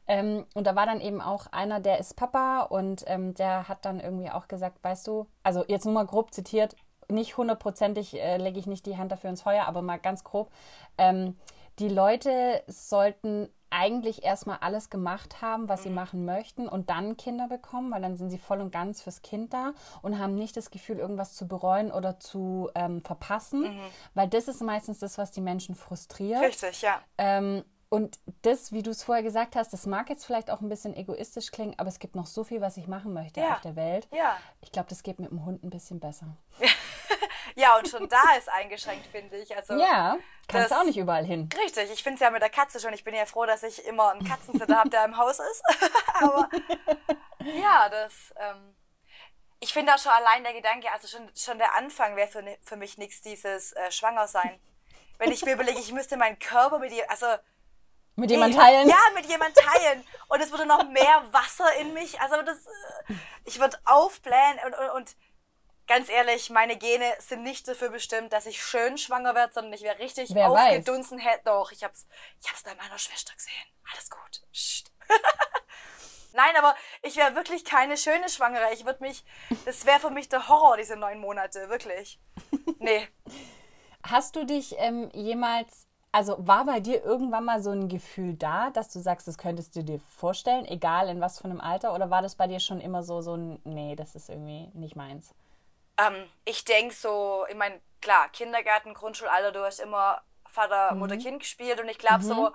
[0.07, 3.83] Ähm, und da war dann eben auch einer, der ist Papa und ähm, der hat
[3.83, 6.75] dann irgendwie auch gesagt, weißt du, also jetzt nur mal grob zitiert,
[7.09, 10.49] nicht hundertprozentig äh, lege ich nicht die Hand dafür ins Feuer, aber mal ganz grob.
[10.97, 11.35] Ähm,
[11.79, 17.47] die Leute sollten eigentlich erstmal alles gemacht haben, was sie machen möchten und dann Kinder
[17.47, 20.71] bekommen, weil dann sind sie voll und ganz fürs Kind da und haben nicht das
[20.71, 23.77] Gefühl, irgendwas zu bereuen oder zu ähm, verpassen,
[24.13, 26.41] weil das ist meistens das, was die Menschen frustriert.
[26.41, 27.01] Richtig, ja.
[27.17, 30.67] Ähm, und das, wie du es vorher gesagt hast, das mag jetzt vielleicht auch ein
[30.67, 33.53] bisschen egoistisch klingen, aber es gibt noch so viel, was ich machen möchte Ja.
[33.53, 34.09] auf der Welt.
[34.13, 34.35] Ja.
[34.61, 36.25] Ich glaube, das geht mit dem Hund ein bisschen besser.
[37.59, 39.55] Ja, und schon da ist eingeschränkt, finde ich.
[39.55, 40.17] Also, Ja,
[40.47, 41.49] kannst das- auch nicht überall hin.
[41.59, 42.93] Richtig, ich finde es ja mit der Katze schon.
[42.93, 45.63] Ich bin ja froh, dass ich immer einen Katzensitter habe, der im Haus ist.
[46.21, 46.47] Aber
[47.43, 48.13] ja, das.
[48.37, 48.75] Ähm,
[49.59, 52.75] ich finde auch schon allein der Gedanke, also schon, schon der Anfang wäre für, für
[52.75, 54.59] mich nichts, dieses äh, Schwangersein.
[55.17, 57.25] Wenn ich mir überlege, ich müsste meinen Körper mit ihr, also
[58.15, 58.87] Mit jemand teilen?
[58.87, 60.05] Ja, mit jemand teilen.
[60.27, 62.21] Und es würde noch mehr Wasser in mich.
[62.21, 63.13] Also das, äh,
[63.45, 65.15] ich würde aufblähen und, und, und
[65.87, 69.81] ganz ehrlich, meine Gene sind nicht dafür bestimmt, dass ich schön schwanger werde, sondern ich
[69.81, 71.17] wäre richtig Wer aufgedunsen.
[71.17, 72.05] Hätte doch, ich hab's,
[72.41, 73.53] ich hab's bei meiner Schwester gesehen.
[73.91, 74.41] Alles gut.
[74.51, 74.91] Psst.
[76.33, 78.73] Nein, aber ich wäre wirklich keine schöne Schwangere.
[78.73, 79.23] Ich würde mich,
[79.65, 82.19] das wäre für mich der Horror, diese neun Monate, wirklich.
[82.79, 83.07] Nee.
[84.03, 88.69] Hast du dich ähm, jemals, also war bei dir irgendwann mal so ein Gefühl da,
[88.69, 92.09] dass du sagst, das könntest du dir vorstellen, egal in was für einem Alter, oder
[92.09, 95.33] war das bei dir schon immer so, so ein, nee, das ist irgendwie nicht meins?
[95.97, 101.39] Ähm, ich denke so, ich meine, klar, Kindergarten, Grundschulalter, du hast immer Vater, Mutter, Kind
[101.41, 102.51] gespielt und ich glaube so,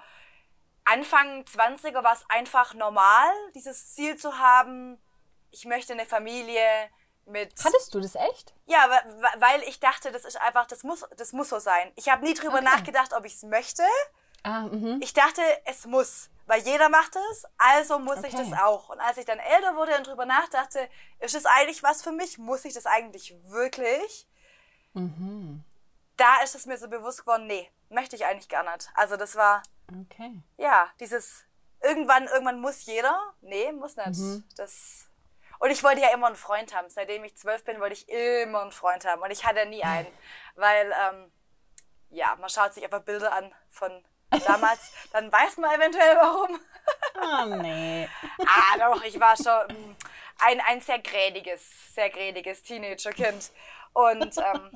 [0.84, 5.00] Anfang 20er war es einfach normal, dieses Ziel zu haben,
[5.50, 6.90] ich möchte eine Familie
[7.26, 7.52] mit...
[7.64, 8.54] Hattest du das echt?
[8.66, 8.88] Ja,
[9.38, 11.92] weil ich dachte, das ist einfach, das muss, das muss so sein.
[11.94, 12.64] Ich habe nie drüber Okay.
[12.64, 13.84] nachgedacht, ob ich es möchte.
[14.42, 14.98] Ah, mhm.
[15.02, 18.48] Ich dachte, es muss, weil jeder macht es, also muss ich Okay.
[18.50, 18.88] das auch.
[18.88, 20.88] Und als ich dann älter wurde und drüber nachdachte,
[21.20, 22.38] ist es eigentlich was für mich?
[22.38, 24.26] Muss ich das eigentlich wirklich?
[24.94, 25.62] Mhm.
[26.16, 28.90] Da ist es mir so bewusst geworden, nee, möchte ich eigentlich gar nicht.
[28.94, 29.62] Also das war,
[30.10, 30.42] Okay.
[30.56, 31.44] ja, dieses
[31.80, 33.34] irgendwann, irgendwann muss jeder.
[33.40, 34.18] Nee, muss nicht.
[34.18, 34.44] Mhm.
[34.56, 35.08] Das.
[35.58, 36.88] Und ich wollte ja immer einen Freund haben.
[36.90, 39.22] Seitdem ich zwölf bin, wollte ich immer einen Freund haben.
[39.22, 40.08] Und ich hatte nie einen.
[40.56, 41.32] Weil, ähm,
[42.10, 44.04] ja, man schaut sich einfach Bilder an von
[44.46, 44.92] damals.
[45.12, 46.60] dann weiß man eventuell warum.
[47.14, 48.08] Ah, nee.
[48.40, 49.96] ah, doch, ich war schon mm,
[50.40, 53.52] ein, ein sehr grädiges, sehr grädiges Teenagerkind.
[53.92, 54.70] Und, ähm,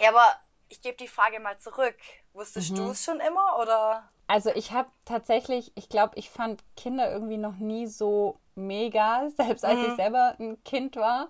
[0.00, 0.26] ja, aber
[0.70, 1.96] ich gebe die Frage mal zurück.
[2.32, 4.08] Wusstest du es schon immer oder?
[4.26, 9.64] Also ich habe tatsächlich, ich glaube, ich fand Kinder irgendwie noch nie so mega, selbst
[9.64, 11.28] als ich selber ein Kind war.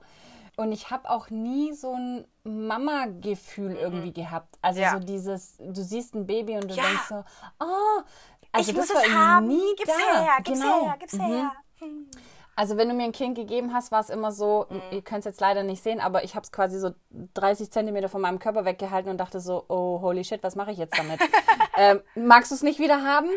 [0.57, 4.59] Und ich habe auch nie so ein Mama-Gefühl irgendwie gehabt.
[4.63, 4.93] Also Ja.
[4.93, 6.83] so dieses, du siehst ein Baby und du Ja.
[6.85, 7.25] denkst so,
[7.61, 8.03] oh,
[8.53, 9.47] also ich das muss war es haben.
[9.49, 10.21] nie gib's da.
[10.25, 10.87] her, gib's genau.
[10.87, 11.21] her, gib's Mhm.
[11.21, 11.53] her.
[12.59, 14.83] Also wenn du mir ein Kind gegeben hast, war es immer so, Mhm.
[14.91, 16.91] ihr könnt es jetzt leider nicht sehen, aber ich habe es quasi so
[17.35, 20.79] 30 Zentimeter von meinem Körper weggehalten und dachte so, oh holy shit, was mache ich
[20.79, 21.21] jetzt damit?
[21.77, 23.29] ähm, magst du es nicht wieder haben?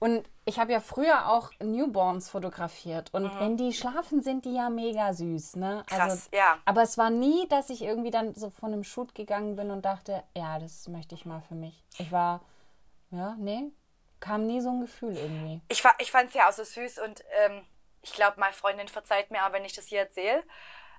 [0.00, 4.70] Und ich habe ja früher auch Newborns fotografiert und wenn die schlafen, sind die ja
[4.70, 5.84] mega süß, ne?
[5.88, 5.94] Mhm.
[5.94, 6.58] Krass, ja.
[6.64, 9.84] Aber es war nie, dass ich irgendwie dann so von einem Shoot gegangen bin und
[9.84, 11.84] dachte, ja, das möchte ich mal für mich.
[11.98, 12.40] Ich war,
[13.12, 13.70] ja, nee,
[14.18, 15.60] kam nie so ein Gefühl irgendwie.
[15.68, 17.62] Ich, ich fand es ja auch so süß und ähm,
[18.04, 20.44] ich glaube, meine Freundin verzeiht mir auch, wenn ich das hier erzähle.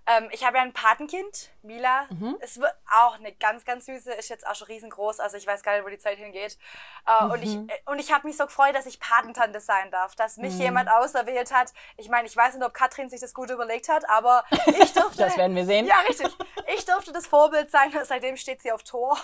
[0.07, 2.07] Ähm, ich habe ja ein Patenkind, Mila.
[2.39, 5.63] Es wird auch eine ganz, ganz süße, ist jetzt auch schon riesengroß, also ich weiß
[5.63, 6.59] gar nicht, wo die Zeit hingeht.
[7.07, 10.15] Äh, Und ich, äh, und ich habe mich so gefreut, dass ich Patentante sein darf,
[10.15, 11.73] dass mich jemand auserwählt hat.
[11.97, 14.43] Ich meine, ich weiß nicht, ob Katrin sich das gut überlegt hat, aber
[14.79, 15.23] ich durfte.
[15.23, 15.87] Das werden wir sehen.
[15.87, 16.27] Ja, richtig.
[16.75, 19.17] Ich durfte das Vorbild sein, seitdem steht sie auf Tor.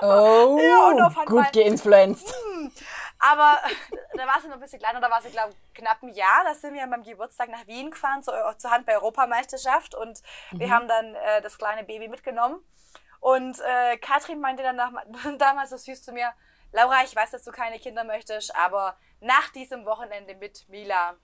[0.00, 2.34] Oh, Ja, und auf gut geinfluenced.
[3.18, 3.58] Aber
[4.14, 6.42] da war sie noch ein bisschen kleiner, da war sie, glaube ich, knapp ein Jahr.
[6.44, 9.94] Da sind wir an meinem Geburtstag nach Wien gefahren, zur, zur Handball-Europameisterschaft.
[9.94, 12.60] Und wir haben dann äh, das kleine Baby mitgenommen.
[13.20, 14.92] Und äh, Katrin meinte dann nach,
[15.38, 16.32] damals so süß zu mir,
[16.72, 21.14] Laura, ich weiß, dass du keine Kinder möchtest, aber nach diesem Wochenende mit Mila,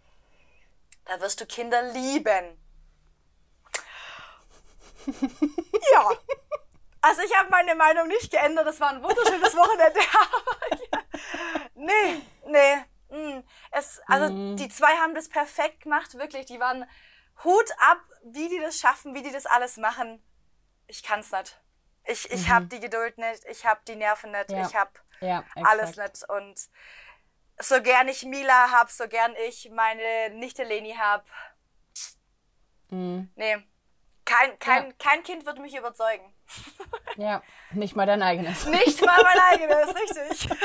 [1.07, 2.63] da wirst du Kinder lieben.
[5.93, 6.11] ja.
[7.09, 8.67] Also ich habe meine Meinung nicht geändert.
[8.67, 10.01] Das war ein wunderschönes Wochenende.
[11.75, 12.77] Nee, nee.
[13.09, 13.43] mm.
[13.71, 16.47] Es, also die zwei haben das perfekt gemacht, wirklich.
[16.47, 16.85] Die waren
[17.45, 20.23] Hut ab, wie die das schaffen, wie die das alles machen.
[20.87, 21.61] Ich kann's nicht.
[22.05, 24.67] Ich, ich hab die Geduld nicht, ich hab die Nerven nicht, Ja.
[24.67, 26.29] ich hab Ja, alles nicht.
[26.29, 26.69] Und
[27.59, 31.27] so gern ich Mila hab, so gern ich meine Nichte Leni hab.
[32.91, 33.59] Nee.
[34.25, 34.93] Kein, kein, Ja.
[34.99, 36.35] kein Kind wird mich überzeugen.
[37.17, 38.67] Ja, nicht mal dein eigenes.
[38.67, 40.49] Nicht mal mein eigenes, richtig.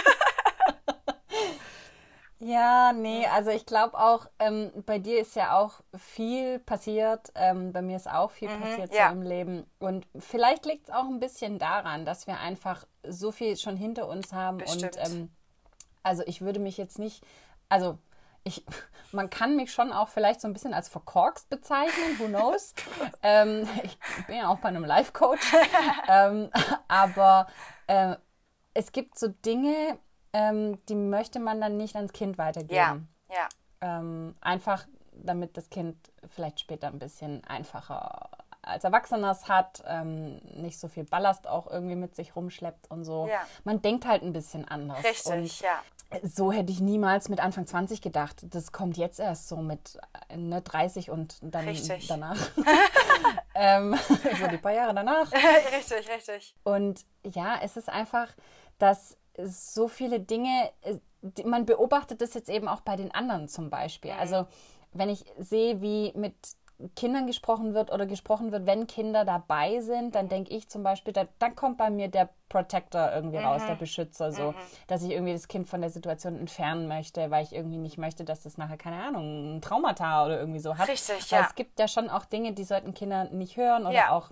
[2.39, 7.32] Ja, nee, also ich glaube auch, ähm, bei dir ist ja auch viel passiert.
[7.36, 9.08] Ähm, bei mir ist auch viel passiert Mhm, ja.
[9.08, 9.65] so im Leben.
[9.80, 14.10] Und vielleicht liegt es auch ein bisschen daran, dass wir einfach so viel schon hinter
[14.10, 14.98] uns haben Bestimmt.
[14.98, 15.30] und ähm,
[16.04, 17.24] Also ich würde mich jetzt nicht,
[17.69, 17.98] also
[18.43, 18.65] ich,
[19.12, 22.73] man kann mich schon auch vielleicht so ein bisschen als verkorkst bezeichnen, who knows.
[23.23, 25.53] ähm, ich bin ja auch bei einem Life-Coach.
[26.08, 26.49] ähm,
[26.88, 27.47] aber
[27.88, 28.15] äh,
[28.73, 29.97] es gibt so Dinge,
[30.34, 33.08] ähm, die möchte man dann nicht ans Kind weitergeben.
[33.29, 33.49] Ja, ja.
[33.82, 35.95] Ähm, einfach, damit das Kind
[36.29, 38.29] vielleicht später ein bisschen einfacher
[38.63, 43.03] als Erwachsener es hat, ähm, nicht so viel Ballast auch irgendwie mit sich rumschleppt und
[43.03, 43.27] so.
[43.27, 43.41] Ja.
[43.65, 45.03] Man denkt halt ein bisschen anders.
[45.03, 45.82] Richtig, und ja.
[46.21, 48.45] So hätte ich niemals mit Anfang 20 gedacht.
[48.49, 49.97] Das kommt jetzt erst so mit
[50.30, 52.08] äh, ne, 30 und dann Richtig.
[52.08, 52.38] danach.
[53.56, 55.32] ähm, so die paar Jahre danach.
[55.32, 56.56] richtig, richtig.
[56.63, 58.28] Und ja, es ist einfach,
[58.78, 60.97] dass so viele Dinge, äh,
[61.45, 64.12] man beobachtet das jetzt eben auch bei den anderen zum Beispiel.
[64.12, 64.45] Also
[64.91, 66.36] wenn ich sehe, wie mit
[66.95, 71.13] Kindern gesprochen wird oder gesprochen wird, wenn Kinder dabei sind, dann denke ich zum Beispiel,
[71.13, 74.53] da, dann kommt bei mir der Protector irgendwie raus, der Beschützer, so,
[74.88, 78.25] dass ich irgendwie das Kind von der Situation entfernen möchte, weil ich irgendwie nicht möchte,
[78.25, 80.89] dass das nachher, keine Ahnung, ein Traumata oder irgendwie so hat.
[80.89, 81.47] Richtig, Weil ja.
[81.47, 84.12] Es gibt ja schon auch Dinge, die sollten Kinder nicht hören oder Ja.
[84.12, 84.31] auch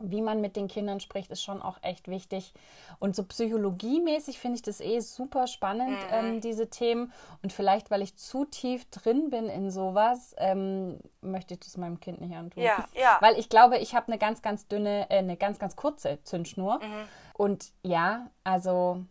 [0.00, 2.52] wie man mit den Kindern spricht, ist schon auch echt wichtig.
[2.98, 6.08] Und so psychologiemäßig finde ich das eh super spannend, Mhm.
[6.12, 7.12] ähm, diese Themen.
[7.42, 12.00] Und vielleicht, weil ich zu tief drin bin in sowas, ähm, möchte ich das meinem
[12.00, 12.62] Kind nicht antun.
[12.62, 13.18] Ja, ja.
[13.20, 16.78] Weil ich glaube, ich habe eine ganz, ganz dünne, äh, eine ganz, ganz kurze Zündschnur.
[16.82, 17.08] Mhm.
[17.34, 19.04] Und ja, also,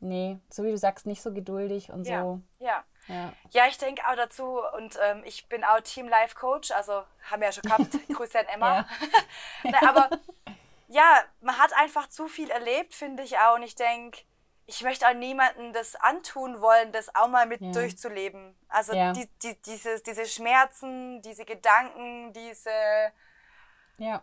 [0.00, 2.40] nee, so wie du sagst, nicht so geduldig und Ja, so.
[2.60, 2.84] ja.
[3.08, 3.32] Ja.
[3.50, 7.40] Ja, ich denke auch dazu und ähm, ich bin auch Team Life Coach, also haben
[7.40, 7.88] wir ja schon gehabt.
[8.14, 8.86] Grüße an Emma.
[9.64, 10.10] Ne, aber
[10.88, 13.56] ja, man hat einfach zu viel erlebt, finde ich auch.
[13.56, 14.20] Und ich denke,
[14.66, 17.72] ich möchte auch niemandem das antun wollen, das auch mal mit Ja.
[17.72, 18.54] durchzuleben.
[18.68, 19.12] Also Ja.
[19.12, 22.70] die, die, diese, diese Schmerzen, diese Gedanken, diese.
[23.96, 24.22] Ja.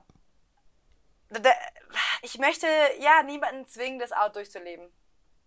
[2.21, 2.67] Ich möchte
[2.99, 4.91] ja niemanden zwingen, das auch durchzuleben.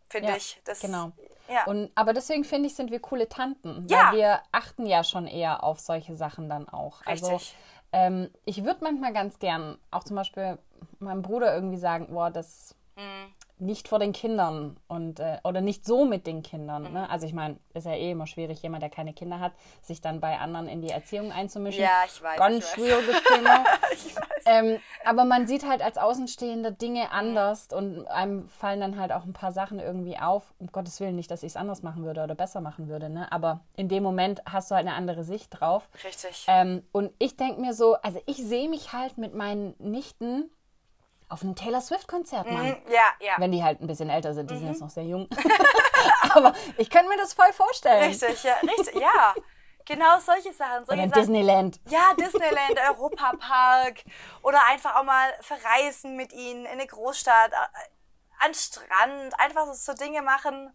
[0.08, 0.60] Finde Ja, ich.
[0.64, 1.12] Das, genau.
[1.48, 1.64] Ja.
[1.64, 3.86] Und, aber deswegen finde ich, sind wir coole Tanten.
[3.88, 4.08] Ja.
[4.12, 7.00] Weil wir achten ja schon eher auf solche Sachen dann auch.
[7.06, 7.56] Also Richtig.
[7.92, 10.58] ähm, ich würde manchmal ganz gern auch zum Beispiel
[10.98, 13.32] meinem Bruder irgendwie sagen, boah, das Mhm.
[13.60, 16.84] Nicht vor den Kindern und äh, oder nicht so mit den Kindern.
[16.84, 16.92] Mhm.
[16.92, 17.10] Ne?
[17.10, 20.20] Also ich meine, ist ja eh immer schwierig, jemand, der keine Kinder hat, sich dann
[20.20, 21.82] bei anderen in die Erziehung einzumischen.
[21.82, 22.72] Ja, ich weiß, Ganz ich weiß.
[22.74, 23.64] schwieriges Thema.
[24.46, 29.24] Ähm, aber man sieht halt als Außenstehender Dinge anders und einem fallen dann halt auch
[29.24, 30.54] ein paar Sachen irgendwie auf.
[30.58, 33.30] Um Gottes Willen nicht, dass ich es anders machen würde oder besser machen würde, ne?
[33.30, 35.88] Aber in dem Moment hast du halt eine andere Sicht drauf.
[36.02, 36.46] Richtig.
[36.48, 40.50] Ähm, und ich denke mir so, also ich sehe mich halt mit meinen Nichten
[41.28, 42.68] auf einem Taylor Swift-Konzert, Mann.
[42.68, 43.34] Mhm, ja, ja.
[43.38, 45.28] Wenn die halt ein bisschen älter sind, die sind jetzt noch sehr jung.
[46.30, 48.04] aber ich könnte mir das voll vorstellen.
[48.04, 49.34] Richtig, ja, richtig, ja.
[49.84, 50.84] Genau solche Sachen.
[50.84, 51.20] Solche Oder in Sachen.
[51.22, 51.80] Disneyland.
[51.88, 54.04] Ja, Disneyland, Europapark
[54.42, 57.56] oder einfach auch mal verreisen mit ihnen in eine Großstadt, äh,
[58.40, 60.74] an den Strand, einfach so, so Dinge machen.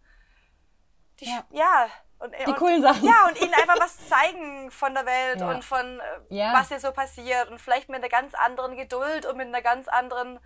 [1.20, 1.46] Die, Ja.
[1.52, 1.88] ja.
[2.24, 3.04] Und, Die und, coolen Sachen.
[3.06, 5.50] Ja, und ihnen einfach was zeigen von der Welt Ja.
[5.50, 6.54] und von äh, Ja.
[6.54, 9.90] was hier so passiert und vielleicht mit einer ganz anderen Geduld und mit einer ganz
[9.90, 10.40] anderen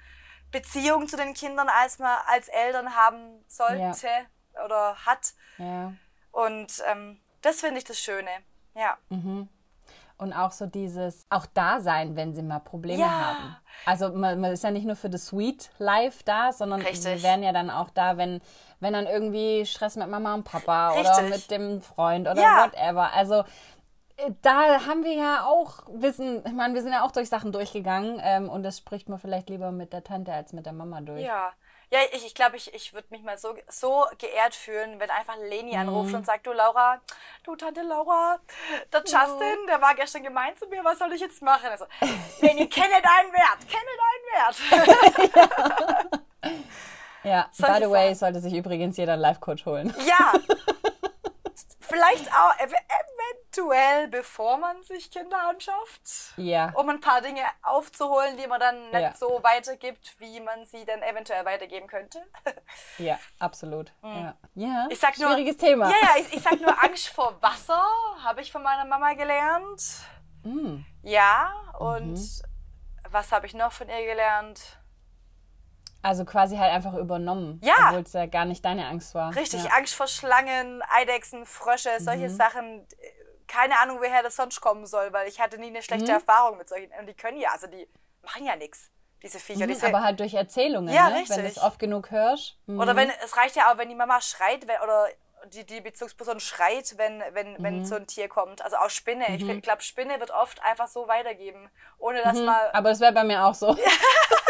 [0.52, 3.82] Beziehung zu den Kindern, als man als Eltern haben sollte
[4.66, 5.34] oder hat.
[5.60, 5.94] Ja.
[6.32, 8.32] Und ähm, das finde ich das Schöne.
[8.74, 8.98] Ja.
[10.18, 13.10] Und auch so dieses, auch da sein, wenn sie mal Probleme Ja.
[13.12, 13.56] haben.
[13.86, 17.06] Also man, man ist ja nicht nur für das Sweet Life da, sondern Richtig.
[17.06, 18.42] wir wären ja dann auch da, wenn,
[18.80, 21.30] wenn dann irgendwie Stress mit Mama und Papa oder Richtig.
[21.30, 22.66] mit dem Freund oder Ja.
[22.66, 23.14] whatever.
[23.14, 23.44] Also
[24.18, 27.52] äh, da haben wir ja auch Wissen, ich meine, wir sind ja auch durch Sachen
[27.52, 31.00] durchgegangen ähm, und das spricht man vielleicht lieber mit der Tante als mit der Mama
[31.02, 31.24] durch.
[31.24, 31.52] Ja.
[31.90, 35.38] Ja, ich ich, glaube, ich, ich würde mich mal so, so geehrt fühlen, wenn einfach
[35.38, 35.80] Leni Mhm.
[35.80, 37.00] anruft und sagt, du Laura,
[37.44, 38.40] du Tante Laura,
[38.92, 41.70] der Justin, der war gestern gemein zu mir, was soll ich jetzt machen?
[41.70, 41.86] Also,
[42.42, 46.22] Leni, kenne deinen Wert, kenne deinen Wert.
[47.24, 49.94] Ja, Solche by the way, sollte sich übrigens jeder einen Life-Coach holen.
[50.06, 50.34] ja.
[51.88, 56.34] Vielleicht auch ev eventuell, bevor man sich Kinder anschafft.
[56.38, 56.72] Ja.
[56.76, 59.14] Um ein paar Dinge aufzuholen, die man dann nicht Ja.
[59.14, 62.20] so weitergibt, wie man sie dann eventuell weitergeben könnte.
[62.98, 63.92] Ja, absolut.
[64.04, 64.92] Ja, ja Mhm.
[64.92, 65.90] Ich sag nur, schwieriges Thema.
[65.90, 67.84] Ja, ja, ich, ich sag nur Angst vor Wasser,
[68.24, 69.82] habe ich von meiner Mama gelernt.
[70.44, 70.78] Mm.
[71.04, 72.42] Ja, und Mhm.
[73.10, 74.78] was habe ich noch von ihr gelernt?
[76.08, 77.60] Also quasi halt einfach übernommen.
[77.64, 77.90] Ja.
[77.90, 79.36] Obwohl es ja gar nicht deine Angst war.
[79.36, 79.72] Richtig, Ja.
[79.72, 82.36] Angst vor Schlangen, Eidechsen, Frösche, solche Mhm.
[82.38, 82.88] Sachen.
[83.48, 86.18] Keine Ahnung, woher das sonst kommen soll, weil ich hatte nie eine schlechte Mhm.
[86.20, 86.92] Erfahrung mit solchen.
[86.98, 87.88] Und die können ja, also die
[88.24, 88.90] machen ja nichts,
[89.22, 89.66] diese Viecher.
[89.66, 91.24] Mhm, diese, aber halt durch Erzählungen, Ja, ne?
[91.28, 92.58] wenn du es oft genug hörst.
[92.68, 92.80] Mhm.
[92.80, 95.08] Oder wenn, es reicht ja auch, wenn die Mama schreit wenn, oder
[95.54, 97.64] die, die Bezugsperson schreit, wenn, wenn, Mhm.
[97.64, 98.62] wenn so ein Tier kommt.
[98.64, 99.26] Also auch Spinne.
[99.36, 102.70] Ich glaube, Spinne wird oft einfach so weitergeben, ohne dass mal.
[102.74, 103.78] Aber das wäre bei mir auch so.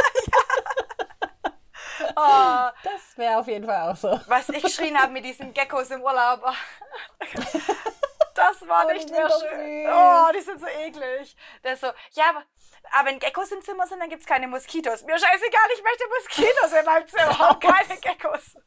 [2.15, 4.19] Oh, Das wäre auf jeden Fall auch so.
[4.27, 6.43] was ich geschrien habe mit diesen Geckos im Urlaub.
[8.33, 9.88] Das war Oh, nicht mehr schön.
[9.89, 11.36] Oh, die sind so eklig.
[11.63, 12.43] Der ist so, ja, aber,
[12.91, 15.03] aber wenn Geckos im Zimmer sind, dann gibt es keine Moskitos.
[15.05, 18.57] Mir scheißegal, ich möchte Moskitos in meinem Zimmer, keine Geckos.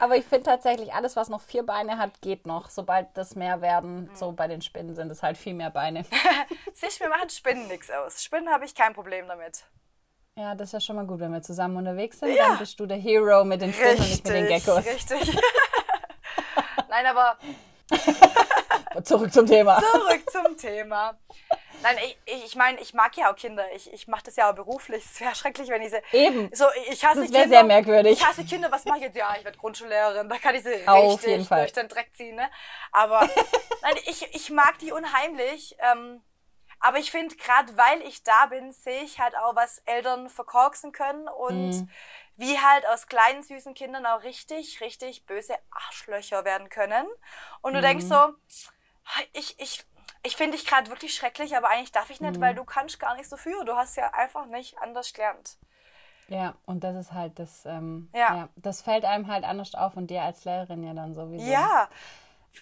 [0.00, 2.68] Aber ich finde tatsächlich, alles, was noch vier Beine hat, geht noch.
[2.68, 6.02] Sobald das mehr werden, so bei den Spinnen sind es halt viel mehr Beine.
[6.02, 8.24] Du, mir machen Spinnen nichts aus.
[8.24, 9.64] Spinnen habe ich kein Problem damit.
[10.40, 12.34] Ja, das ist ja schon mal gut, wenn wir zusammen unterwegs sind.
[12.38, 14.86] Dann bist du der Hero mit den Spinnen und ich mit den Geckos.
[14.86, 15.36] richtig.
[16.88, 17.36] Nein, aber
[19.04, 19.78] Zurück zum Thema.
[19.92, 21.18] zurück zum Thema.
[21.82, 23.64] Nein, ich, ich, meine, ich mag ja auch Kinder.
[23.74, 25.04] Ich, ich mache das ja auch beruflich.
[25.04, 26.00] Es wäre schrecklich, wenn ich sie.
[26.12, 26.50] Eben.
[26.54, 27.56] So, ich hasse Das wär Kinder.
[27.58, 28.12] sehr merkwürdig.
[28.12, 28.72] Ich hasse Kinder.
[28.72, 29.16] Was mache ich jetzt?
[29.16, 30.28] Ja, ich werde Grundschullehrerin.
[30.28, 31.60] Da kann ich sie Auf richtig jeden Fall.
[31.60, 32.36] durch den Dreck ziehen.
[32.36, 32.48] Ne?
[32.92, 33.20] Aber
[33.82, 35.76] nein, ich, ich mag die unheimlich.
[35.92, 36.22] Ähm,
[36.80, 40.92] aber ich finde, gerade weil ich da bin, sehe ich halt auch, was Eltern verkorksen
[40.92, 41.90] können und Mhm.
[42.36, 47.06] wie halt aus kleinen, süßen Kindern auch richtig, richtig böse Arschlöcher werden können.
[47.60, 48.08] Und du denkst Mhm.
[48.08, 48.34] so,
[49.32, 49.84] ich, ich,
[50.22, 52.40] ich finde dich gerade wirklich schrecklich, aber eigentlich darf ich nicht, Mhm.
[52.40, 53.64] weil du kannst gar nicht so viel.
[53.64, 55.56] Du hast ja einfach nicht anders gelernt.
[56.28, 58.34] Ja, und das ist halt das, ähm, Ja.
[58.36, 58.48] ja.
[58.56, 61.44] das fällt einem halt anders auf und dir als Lehrerin ja dann sowieso.
[61.50, 61.88] Ja.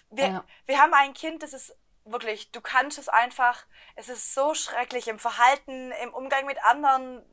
[0.09, 0.43] Wir, Ja.
[0.65, 1.75] wir haben ein Kind, das ist
[2.11, 7.25] wirklich, du kannst es einfach, es ist so schrecklich im Verhalten, im Umgang mit anderen.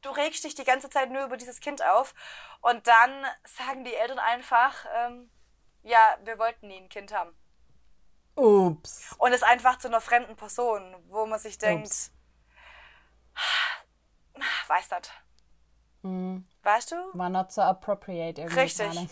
[0.00, 2.14] Du regst dich die ganze Zeit nur über dieses Kind auf.
[2.60, 5.30] Und dann sagen die Eltern einfach, ähm,
[5.82, 7.36] ja, wir wollten nie ein Kind haben.
[8.34, 9.14] Ups.
[9.18, 12.12] Und es einfach zu einer fremden Person, wo man sich denkt, Ups.
[14.68, 15.12] weiß nicht.
[16.02, 16.46] Mhm.
[16.62, 16.96] Weißt du?
[17.14, 18.92] War not so appropriate irgendwie Richtig.
[18.92, 19.08] gerade.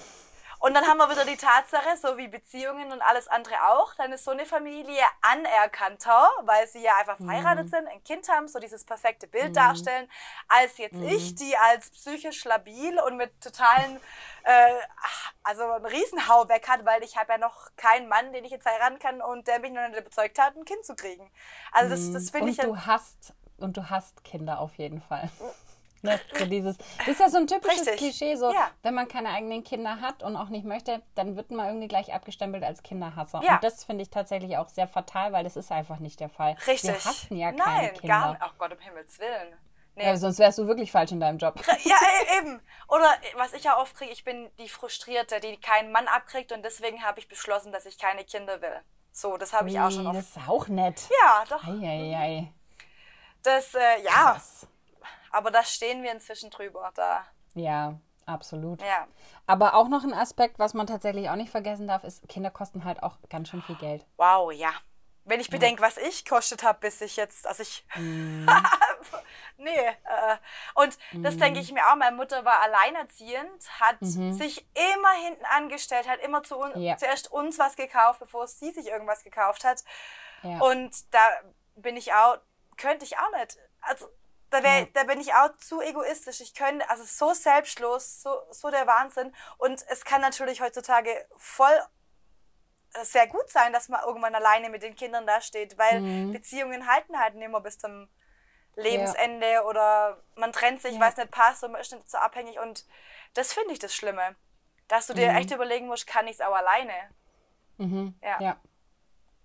[0.61, 4.13] Und dann haben wir wieder die Tatsache, so wie Beziehungen und alles andere auch, dann
[4.13, 8.59] ist so eine Familie anerkannter, weil sie ja einfach verheiratet sind, ein Kind haben, so
[8.59, 10.07] dieses perfekte Bild darstellen,
[10.49, 13.99] als jetzt ich, die als psychisch labil und mit totalen,
[14.43, 14.73] äh,
[15.43, 18.67] also einen Riesenhau weg hat, weil ich habe ja noch keinen Mann, den ich jetzt
[18.67, 21.31] heiraten kann und der mich noch nicht überzeugt hat, ein Kind zu kriegen.
[21.73, 22.67] Also das, das finde Und ich ja...
[22.67, 25.31] du hast und du hast Kinder auf jeden Fall.
[26.03, 26.19] Ne?
[26.39, 27.97] So dieses, das ist ja so ein typisches Richtig.
[27.99, 28.71] Klischee, so Ja.
[28.83, 32.15] wenn man keine eigenen Kinder hat und auch nicht möchte, dann wird man irgendwie gleich
[32.15, 33.43] abgestempelt als Kinderhasser.
[33.45, 33.57] Ja.
[33.57, 36.57] Und das finde ich tatsächlich auch sehr fatal, weil das ist einfach nicht der Fall.
[36.67, 36.91] Richtig.
[36.91, 38.09] Wir hassen ja keine Nein, Kinder.
[38.09, 38.43] gar nicht.
[38.43, 39.55] Ach Gott, um Himmels Willen.
[39.97, 40.05] Nee.
[40.07, 41.61] Ja, sonst wärst du wirklich falsch in deinem Job.
[41.85, 42.61] Ja, e- eben.
[42.89, 46.65] Oder was ich ja oft kriege, ich bin die Frustrierte, die keinen Mann abkriegt und
[46.65, 48.81] deswegen habe ich beschlossen, dass ich keine Kinder will.
[49.13, 50.17] So, das habe ich auch schon oft.
[50.17, 51.03] Das ist auch nett.
[51.23, 51.63] Ja, doch.
[51.67, 52.53] Eieiei.
[53.43, 54.67] Das, äh, ja, Krass.
[55.31, 56.91] Aber da stehen wir inzwischen drüber.
[56.95, 58.81] Da, Ja, absolut.
[58.81, 59.07] ja.
[59.47, 62.85] Aber auch noch ein Aspekt, was man tatsächlich auch nicht vergessen darf, ist, Kinder kosten
[62.85, 64.07] halt auch ganz schön viel Geld.
[64.17, 64.71] Wow, ja.
[65.25, 67.85] Wenn ich bedenke, was ich kostet habe, bis ich jetzt, also ich.
[67.95, 68.49] Mhm.
[69.59, 69.69] nee.
[69.71, 70.37] Äh,
[70.75, 71.97] und das denke ich mir auch.
[71.97, 76.81] Meine Mutter war alleinerziehend, hat sich immer hinten angestellt, hat immer zu un Mhm.
[76.83, 76.97] Ja.
[76.97, 79.85] zuerst uns was gekauft, bevor sie sich irgendwas gekauft hat.
[80.43, 80.59] Ja.
[80.61, 81.21] Und da
[81.77, 82.39] bin ich auch,
[82.77, 83.59] könnte ich auch nicht.
[83.83, 84.07] Also
[84.51, 86.41] da, wär, da bin ich auch zu egoistisch.
[86.41, 89.35] Ich könnte, also so selbstlos, so, so der Wahnsinn.
[89.59, 91.79] Und es kann natürlich heutzutage voll
[92.95, 96.33] äh, sehr gut sein, dass man irgendwann alleine mit den Kindern da steht, weil Mhm.
[96.33, 98.09] Beziehungen halten halt nicht immer bis zum
[98.77, 102.59] Lebensende oder man trennt sich, weil es nicht passt und man ist nicht so abhängig.
[102.59, 102.87] Und
[103.35, 104.37] das finde ich das Schlimme.
[104.89, 105.19] Dass du Mhm.
[105.19, 106.93] dir echt überlegen musst, kann ich es auch alleine?
[108.23, 108.39] Ja.
[108.41, 108.61] Ja.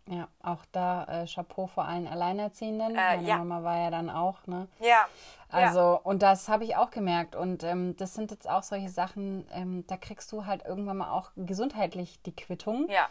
[0.07, 2.93] Ja, auch da äh, Chapeau vor allen Alleinerziehenden.
[2.93, 3.37] Meine ja.
[3.37, 4.67] Mama war ja dann auch, ne?
[4.79, 5.07] Ja.
[5.49, 7.35] Also, und das habe ich auch gemerkt.
[7.35, 11.09] Und ähm, das sind jetzt auch solche Sachen, ähm, da kriegst du halt irgendwann mal
[11.11, 12.87] auch gesundheitlich die Quittung.
[12.89, 13.07] ja.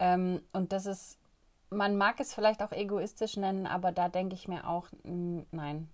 [0.00, 1.18] Ähm, und das ist,
[1.70, 5.90] man mag es vielleicht auch egoistisch nennen, aber da denke ich mir auch, mh, nein,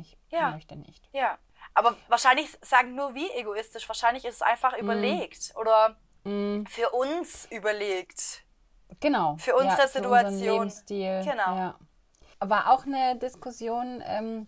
[0.00, 0.38] ich Mhm.
[0.38, 0.50] Ja.
[0.52, 1.06] möchte nicht.
[1.12, 1.36] Ja,
[1.74, 3.88] aber wahrscheinlich sagen nur wie egoistisch.
[3.88, 4.78] Wahrscheinlich ist es einfach Mhm.
[4.84, 8.44] überlegt oder für uns überlegt.
[9.02, 9.36] Genau.
[9.36, 10.40] Für unsere unseren Situation.
[10.40, 11.20] Lebensstil.
[11.24, 11.56] Genau.
[11.56, 11.74] Ja.
[12.40, 14.46] War auch eine Diskussion ähm,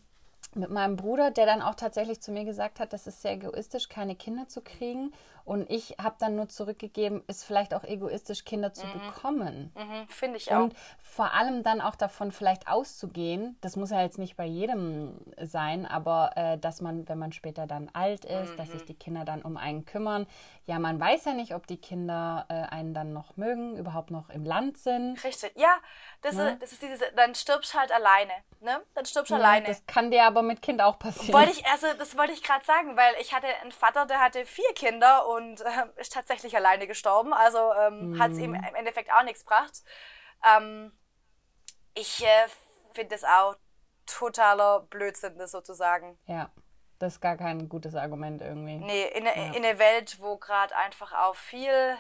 [0.55, 3.89] mit meinem Bruder, der dann auch tatsächlich zu mir gesagt hat, das ist sehr egoistisch,
[3.89, 5.13] keine Kinder zu kriegen.
[5.45, 9.73] Und ich habe dann nur zurückgegeben, ist vielleicht auch egoistisch, Kinder zu bekommen.
[9.77, 10.57] Mhm, Finde ich auch.
[10.57, 15.19] Und vor allem dann auch davon vielleicht auszugehen, das muss ja jetzt nicht bei jedem
[15.43, 18.73] sein, aber äh, dass man, wenn man später dann alt ist, dass Mhm.
[18.73, 20.27] sich die Kinder dann um einen kümmern.
[20.65, 24.31] Ja, man weiß ja nicht, ob die Kinder äh, einen dann noch mögen, überhaupt noch
[24.31, 25.23] im Land sind.
[25.25, 25.53] Richtig.
[25.57, 25.77] Ja,
[26.23, 28.33] das, ist, das ist dieses, dann stirbst halt alleine.
[28.61, 28.81] Ne?
[28.95, 29.67] Dann stirbst du alleine.
[29.67, 31.35] Das kann dir aber mit Kind auch passieren.
[31.35, 34.47] Wollte ich, also das wollte ich gerade sagen, weil ich hatte einen Vater, der hatte
[34.47, 37.33] vier Kinder und äh, ist tatsächlich alleine gestorben.
[37.33, 39.83] Also ähm, hat es ihm im Endeffekt auch nichts gebracht.
[40.45, 40.93] Ähm,
[41.95, 42.47] ich äh,
[42.93, 43.57] finde das auch
[44.07, 46.19] totaler Blödsinn, das sozusagen.
[46.27, 46.51] ja.
[46.99, 48.77] das ist gar kein gutes Argument irgendwie.
[48.77, 49.33] Nee, in, ja.
[49.33, 51.97] in eine Welt, wo gerade einfach auch viel,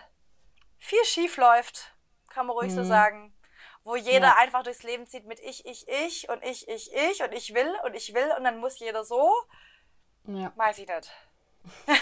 [0.78, 1.94] viel schief läuft,
[2.28, 2.76] kann man ruhig mhm.
[2.76, 3.34] so sagen.
[3.84, 4.36] Wo jeder ja.
[4.36, 7.70] einfach durchs Leben zieht mit ich, ich, ich und ich, ich, ich und ich will
[7.84, 9.30] und ich will und dann muss jeder so.
[10.26, 10.52] Ja.
[10.56, 11.12] Weiß ich nicht.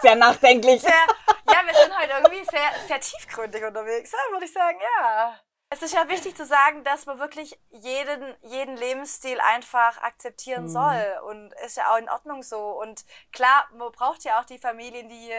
[0.00, 0.80] Sehr nachdenklich.
[0.80, 5.38] Sehr, ja, wir sind heute irgendwie sehr, sehr tiefgründig unterwegs, würde ich sagen, ja.
[5.70, 10.68] Es ist ja wichtig zu sagen, dass man wirklich jeden, jeden Lebensstil einfach akzeptieren mhm.
[10.68, 11.20] soll.
[11.26, 12.78] Und ist ja auch in Ordnung so.
[12.78, 15.32] Und klar, man braucht ja auch die Familien, die,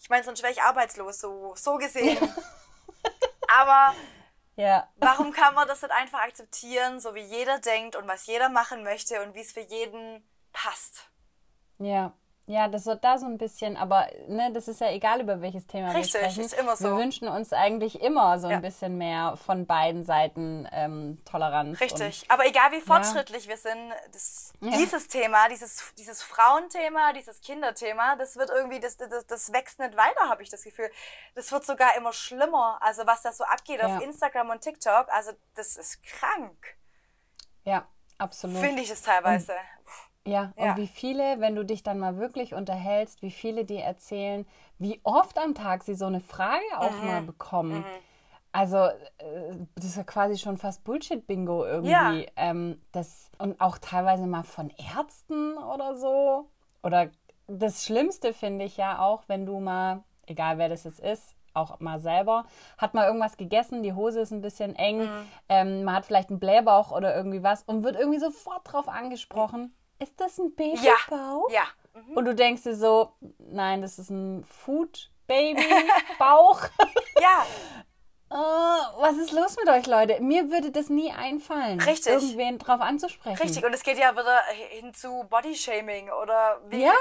[0.00, 2.18] ich meine, sonst wäre ich arbeitslos, so, so gesehen.
[3.56, 3.94] Aber
[4.56, 4.88] ja.
[4.96, 8.82] warum kann man das nicht einfach akzeptieren, so wie jeder denkt und was jeder machen
[8.82, 11.08] möchte und wie es für jeden passt?
[11.78, 12.12] Ja,
[12.46, 15.66] ja, das wird da so ein bisschen, aber ne, das ist ja egal, über welches
[15.66, 16.44] Thema Richtig, wir sprechen.
[16.44, 16.90] ist immer so.
[16.90, 21.80] Wir wünschen uns eigentlich immer so ein bisschen mehr von beiden Seiten ähm, Toleranz.
[21.80, 23.50] Richtig, und, aber egal wie fortschrittlich ja.
[23.50, 24.76] wir sind, das, ja.
[24.76, 29.96] dieses Thema, dieses, dieses Frauenthema, dieses Kinderthema, das wird irgendwie, das, das, das wächst nicht
[29.96, 30.90] weiter, habe ich das Gefühl.
[31.34, 32.78] Das wird sogar immer schlimmer.
[32.82, 36.76] Also was da so abgeht auf Instagram und TikTok, also das ist krank.
[37.64, 37.88] Ja,
[38.18, 38.58] absolut.
[38.58, 39.52] Finde ich es teilweise.
[39.52, 43.64] Und ja, ja, und wie viele, wenn du dich dann mal wirklich unterhältst, wie viele
[43.64, 44.46] dir erzählen,
[44.78, 47.06] wie oft am Tag sie so eine Frage auch mhm.
[47.06, 47.78] mal bekommen.
[47.78, 47.84] Mhm.
[48.52, 48.92] Also, äh,
[49.74, 51.90] das ist ja quasi schon fast Bullshit-Bingo irgendwie.
[51.90, 52.14] Ja.
[52.36, 56.48] Ähm, das, und auch teilweise mal von Ärzten oder so.
[56.82, 57.10] Oder
[57.46, 61.80] das Schlimmste finde ich ja auch, wenn du mal, egal wer das jetzt ist, auch
[61.80, 62.46] mal selber,
[62.78, 65.26] hat mal irgendwas gegessen, die Hose ist ein bisschen eng, mhm.
[65.48, 69.72] ähm, man hat vielleicht einen Blähbauch oder irgendwie was und wird irgendwie sofort drauf angesprochen
[69.98, 71.50] ist das ein Babybauch?
[71.50, 71.62] Ja.
[71.62, 71.66] ja.
[71.94, 72.16] Mhm.
[72.16, 76.62] Und du denkst dir so, nein, das ist ein Food-Baby-Bauch.
[77.20, 77.46] ja.
[78.30, 78.36] Uh,
[79.00, 80.20] was ist los mit euch, Leute?
[80.20, 82.12] Mir würde das nie einfallen, Richtig.
[82.12, 83.40] irgendwen drauf anzusprechen.
[83.40, 84.40] Richtig, und es geht ja wieder
[84.70, 86.94] hin zu Bodyshaming oder wie, ja?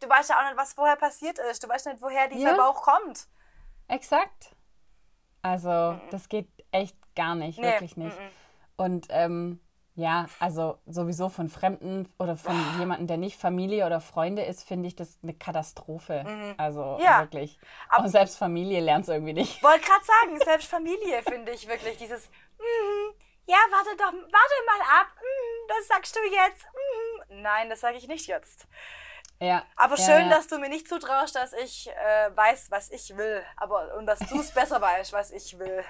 [0.00, 1.62] du weißt ja auch nicht, was vorher passiert ist.
[1.62, 2.56] Du weißt nicht, woher dieser ja.
[2.56, 3.28] Bauch kommt.
[3.86, 4.56] Exakt.
[5.42, 6.00] Also, mhm.
[6.10, 7.66] das geht echt gar nicht, nee.
[7.66, 8.18] wirklich nicht.
[8.18, 8.30] Mhm.
[8.76, 9.60] Und ähm,
[10.00, 12.78] ja, also sowieso von Fremden oder von oh.
[12.78, 16.24] jemandem, der nicht Familie oder Freunde ist, finde ich das eine Katastrophe.
[16.26, 16.54] Mhm.
[16.56, 17.20] Also ja.
[17.20, 17.58] wirklich.
[17.90, 19.62] Aber Und selbst Familie lernt es irgendwie nicht.
[19.62, 23.12] Wollte gerade sagen, selbst Familie finde ich wirklich dieses, mm,
[23.46, 26.64] ja, warte doch, warte mal ab, mm, das sagst du jetzt.
[26.64, 27.42] Mm.
[27.42, 28.66] Nein, das sage ich nicht jetzt.
[29.38, 29.64] Ja.
[29.76, 30.36] Aber ja, schön, ja.
[30.36, 33.42] dass du mir nicht zutraust, dass ich äh, weiß, was ich will.
[33.56, 35.84] Aber und dass du es besser weißt, was ich will.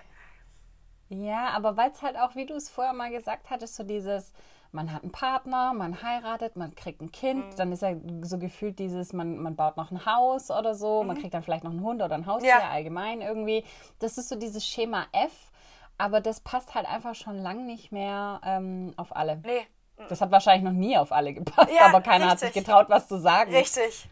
[1.11, 4.33] Ja, aber weil es halt auch, wie du es vorher mal gesagt hattest, so dieses,
[4.71, 7.57] man hat einen Partner, man heiratet, man kriegt ein Kind, mhm.
[7.57, 11.09] dann ist ja so gefühlt dieses, man, man baut noch ein Haus oder so, mhm.
[11.09, 12.71] man kriegt dann vielleicht noch einen Hund oder ein Haustier ja.
[12.71, 13.65] allgemein irgendwie.
[13.99, 15.51] Das ist so dieses Schema F,
[15.99, 19.43] aber das passt halt einfach schon lang nicht mehr ähm, auf alle.
[19.45, 19.67] Nee.
[20.09, 22.31] Das hat wahrscheinlich noch nie auf alle gepasst, ja, aber keiner richtig.
[22.31, 23.53] hat sich getraut, was zu sagen.
[23.53, 24.09] Richtig.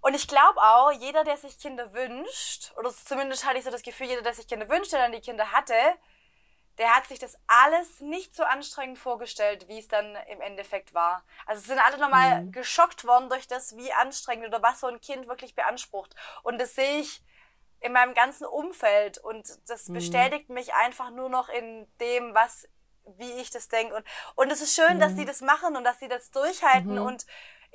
[0.00, 3.82] Und ich glaube auch, jeder, der sich Kinder wünscht, oder zumindest hatte ich so das
[3.82, 5.74] Gefühl, jeder, der sich Kinder wünscht, der dann die Kinder hatte,
[6.78, 11.24] der hat sich das alles nicht so anstrengend vorgestellt, wie es dann im Endeffekt war.
[11.46, 12.52] Also sind alle nochmal mhm.
[12.52, 16.14] geschockt worden durch das, wie anstrengend oder was so ein Kind wirklich beansprucht.
[16.42, 17.22] Und das sehe ich
[17.80, 19.94] in meinem ganzen Umfeld und das mhm.
[19.94, 22.68] bestätigt mich einfach nur noch in dem, was,
[23.16, 23.94] wie ich das denke.
[23.94, 24.04] Und,
[24.34, 25.00] und es ist schön, mhm.
[25.00, 27.02] dass sie das machen und dass sie das durchhalten mhm.
[27.02, 27.26] und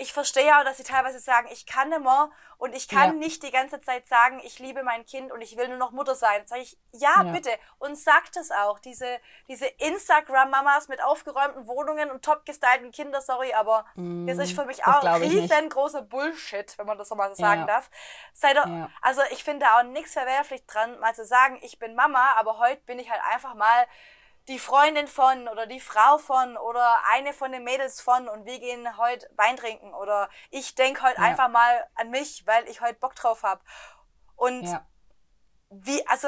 [0.02, 3.14] ich verstehe auch, dass sie teilweise sagen, ich kann nicht mehr und ich kann ja.
[3.14, 6.16] nicht die ganze Zeit sagen, ich liebe mein Kind und ich will nur noch Mutter
[6.16, 6.42] sein.
[6.48, 7.52] Sage ich, ja, ja, bitte.
[7.78, 8.80] Und sagt es auch.
[8.80, 14.54] Diese, diese Instagram-Mamas mit aufgeräumten Wohnungen und top gestylten Kinder, sorry, aber mm, das ist
[14.54, 17.68] für mich auch riesengroßer Bullshit, wenn man das so mal so sagen ja.
[17.68, 17.92] darf.
[18.34, 18.66] Sei doch,
[19.02, 22.82] also ich finde auch nichts verwerflich dran, mal zu sagen, ich bin Mama, aber heute
[22.82, 23.86] bin ich halt einfach mal
[24.48, 28.60] die Freundin von oder die Frau von oder eine von den Mädels von und wir
[28.60, 31.28] gehen heute Wein trinken oder ich denke heute ja.
[31.28, 33.62] einfach mal an mich, weil ich heute Bock drauf habe.
[34.36, 34.86] Und ja.
[35.70, 36.28] wie, also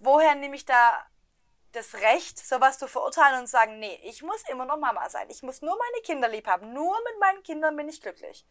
[0.00, 1.06] woher nehme ich da
[1.76, 5.28] das Recht, sowas zu verurteilen und sagen, nee, ich muss immer noch Mama sein.
[5.28, 6.72] Ich muss nur meine Kinder lieb haben.
[6.72, 8.46] Nur mit meinen Kindern bin ich glücklich.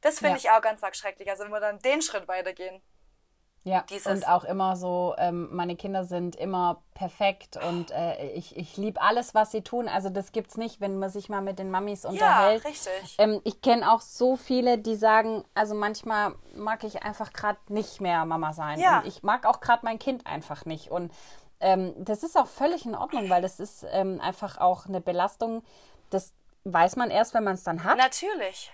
[0.00, 0.36] Das finde ja.
[0.36, 1.28] ich auch ganz arg schrecklich.
[1.28, 2.82] Also wenn wir dann den Schritt weitergehen.
[3.62, 8.56] Ja, Dieses und auch immer so, ähm, meine Kinder sind immer perfekt und äh, ich,
[8.56, 9.86] ich liebe alles, was sie tun.
[9.86, 12.64] Also das gibt es nicht, wenn man sich mal mit den Mamis unterhält.
[12.64, 13.16] Ja, richtig.
[13.18, 18.00] Ähm, ich kenne auch so viele, die sagen, also manchmal mag ich einfach gerade nicht
[18.00, 18.80] mehr Mama sein.
[18.80, 19.00] Ja.
[19.00, 20.90] Und ich mag auch gerade mein Kind einfach nicht.
[20.90, 21.12] Und
[21.60, 25.62] ähm, das ist auch völlig in Ordnung, weil das ist ähm, einfach auch eine Belastung.
[26.08, 26.32] Das
[26.64, 27.98] weiß man erst, wenn man es dann hat.
[27.98, 28.72] Natürlich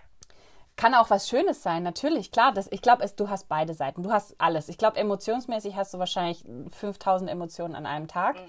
[0.76, 2.52] kann auch was Schönes sein, natürlich, klar.
[2.52, 4.02] Das, ich glaube, du hast beide Seiten.
[4.02, 4.68] Du hast alles.
[4.68, 8.40] Ich glaube, emotionsmäßig hast du wahrscheinlich 5000 Emotionen an einem Tag mhm.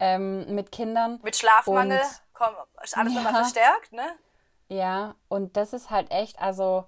[0.00, 1.20] ähm, mit Kindern.
[1.22, 3.20] Mit Schlafmangel Und, kommt, ist alles ja.
[3.20, 4.06] nochmal verstärkt, ne?
[4.68, 6.84] Ja, und das ist halt echt, also,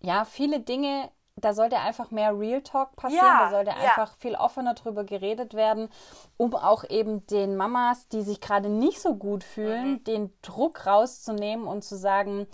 [0.00, 3.76] ja, viele Dinge, da sollte einfach mehr Real Talk passieren, Ja, da sollte ja.
[3.76, 5.88] einfach viel offener drüber geredet werden,
[6.36, 10.04] um auch eben den Mamas, die sich gerade nicht so gut fühlen, Mhm.
[10.04, 12.48] den Druck rauszunehmen und zu sagen,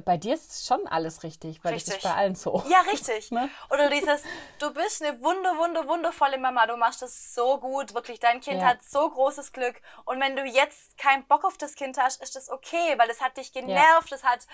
[0.00, 1.96] bei dir ist schon alles richtig, weil das Richtig.
[1.96, 2.62] ist bei allen so.
[2.68, 3.30] Ja, richtig.
[3.38, 3.50] Ne?
[3.70, 4.22] Oder dieses,
[4.58, 8.62] du bist eine wunder, wunder, wundervolle Mama, du machst das so gut, wirklich, dein Kind
[8.62, 8.68] Ja.
[8.68, 9.80] hat so großes Glück.
[10.04, 13.20] Und wenn du jetzt keinen Bock auf das Kind hast, ist das okay, weil es
[13.20, 14.46] hat dich genervt, es hat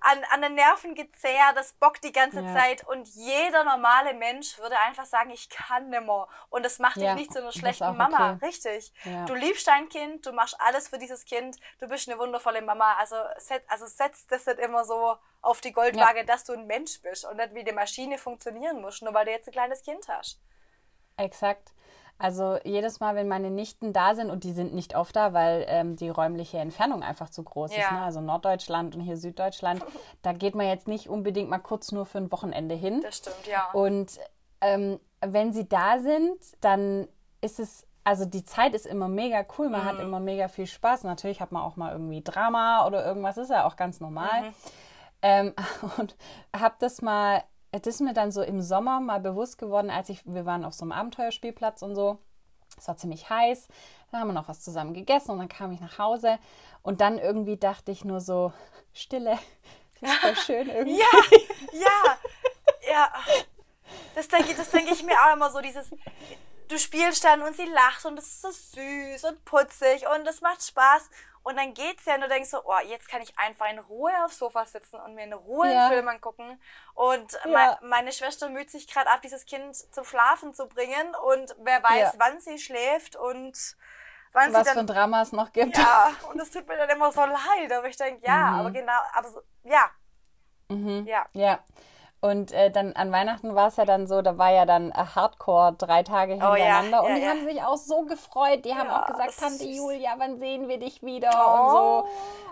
[0.00, 2.54] an, an den Nerven gezerrt, das bockt die ganze Ja.
[2.54, 2.86] Zeit.
[2.86, 6.28] Und jeder normale Mensch würde einfach sagen, ich kann nimmer.
[6.50, 8.32] Und das macht Ja, dich nicht zu einer das schlechten Mama.
[8.34, 8.46] okay.
[8.46, 8.92] Richtig.
[9.04, 9.24] Ja.
[9.24, 12.94] Du liebst dein Kind, du machst alles für dieses Kind, du bist eine wundervolle Mama.
[12.98, 14.87] Also, set, also setz das nicht immer so
[15.42, 19.02] auf die Goldwaage, dass du ein Mensch bist und nicht wie die Maschine funktionieren musst,
[19.02, 20.40] nur weil du jetzt ein kleines Kind hast.
[21.16, 21.72] Exakt.
[22.20, 25.64] Also jedes Mal, wenn meine Nichten da sind, und die sind nicht oft da, weil
[25.68, 27.92] ähm, die räumliche Entfernung einfach zu groß ist, Ja.
[27.92, 28.02] ne?
[28.02, 29.84] also Norddeutschland und hier Süddeutschland,
[30.22, 33.00] da geht man jetzt nicht unbedingt mal kurz nur für ein Wochenende hin.
[33.02, 33.70] Das stimmt, ja.
[33.70, 34.18] Und
[34.60, 37.06] ähm, wenn sie da sind, dann
[37.40, 39.84] ist es, also die Zeit ist immer mega cool, man Mhm.
[39.84, 41.02] hat immer mega viel Spaß.
[41.04, 44.44] Natürlich hat man auch mal irgendwie Drama oder irgendwas, ist ja auch ganz normal.
[44.44, 44.54] Mhm.
[45.20, 45.54] Ähm,
[45.98, 46.16] und
[46.56, 50.22] habe das mal, das ist mir dann so im Sommer mal bewusst geworden, als ich,
[50.24, 52.16] wir waren auf so einem Abenteuerspielplatz und so.
[52.78, 53.68] Es war ziemlich heiß.
[54.10, 56.38] Dann haben wir noch was zusammen gegessen und dann kam ich nach Hause
[56.82, 58.54] und dann irgendwie dachte ich nur so,
[58.94, 59.38] Stille,
[60.00, 60.98] das ist voll schön irgendwie.
[60.98, 61.22] Ja,
[61.74, 62.16] ja,
[62.90, 63.08] ja.
[64.14, 65.90] Das denke das denk ich mir auch immer so, dieses,
[66.68, 70.40] du spielst dann und sie lacht und es ist so süß und putzig und es
[70.40, 71.10] macht Spaß.
[71.44, 74.12] Und dann geht's ja und du denkst so, oh, jetzt kann ich einfach in Ruhe
[74.24, 75.86] aufs Sofa sitzen und mir in Ruhe Ja.
[75.86, 76.60] einen Film angucken.
[76.94, 77.50] Und Ja.
[77.50, 81.14] mei- meine Schwester müht sich gerade ab, dieses Kind zum Schlafen zu bringen.
[81.24, 82.18] Und wer weiß, Ja.
[82.18, 83.76] wann sie schläft und
[84.32, 84.94] wann Was sie für ein dann.
[84.96, 85.78] Drama es noch gibt.
[85.78, 87.72] Ja, und es tut mir dann immer so leid.
[87.72, 88.60] Aber ich denke, ja, Mhm.
[88.60, 89.90] aber genau, aber so, ja.
[90.70, 91.26] Ja.
[91.32, 91.64] Ja.
[92.20, 94.94] Und äh, dann an Weihnachten war es ja dann so, da war ja dann äh,
[95.14, 97.04] Hardcore drei Tage Oh ja, hintereinander.
[97.04, 97.28] und ja, die ja.
[97.28, 98.64] haben sich auch so gefreut.
[98.64, 99.64] Die haben Ja, auch gesagt, Tante.
[99.64, 101.30] Julia, wann sehen wir dich wieder?
[101.32, 101.52] Oh.
[101.54, 102.08] Und so.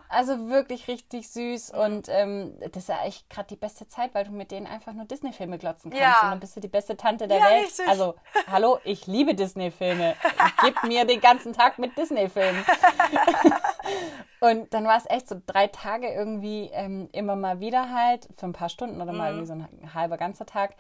[0.09, 1.73] Also wirklich richtig süß.
[1.73, 1.79] Mhm.
[1.79, 4.93] Und ähm, das ist ja echt gerade die beste Zeit, weil du mit denen einfach
[4.93, 6.03] nur Disney-Filme glotzen kannst.
[6.03, 6.21] Ja.
[6.23, 7.65] Und dann bist du die beste Tante der Ja, Welt.
[7.67, 7.89] richtig.
[7.89, 8.15] Also,
[8.51, 10.15] hallo, ich liebe Disney-Filme.
[10.63, 12.65] Gib mir den ganzen Tag mit Disney-Filmen.
[14.41, 18.47] Und dann war es echt so drei Tage irgendwie ähm, immer mal wieder halt, für
[18.47, 20.75] ein paar Stunden oder mal irgendwie so ein halber ganzer Tag.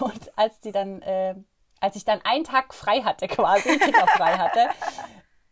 [0.00, 1.34] Und als die dann, äh,
[1.80, 3.78] als ich dann einen Tag frei hatte quasi,
[4.16, 4.68] frei hatte,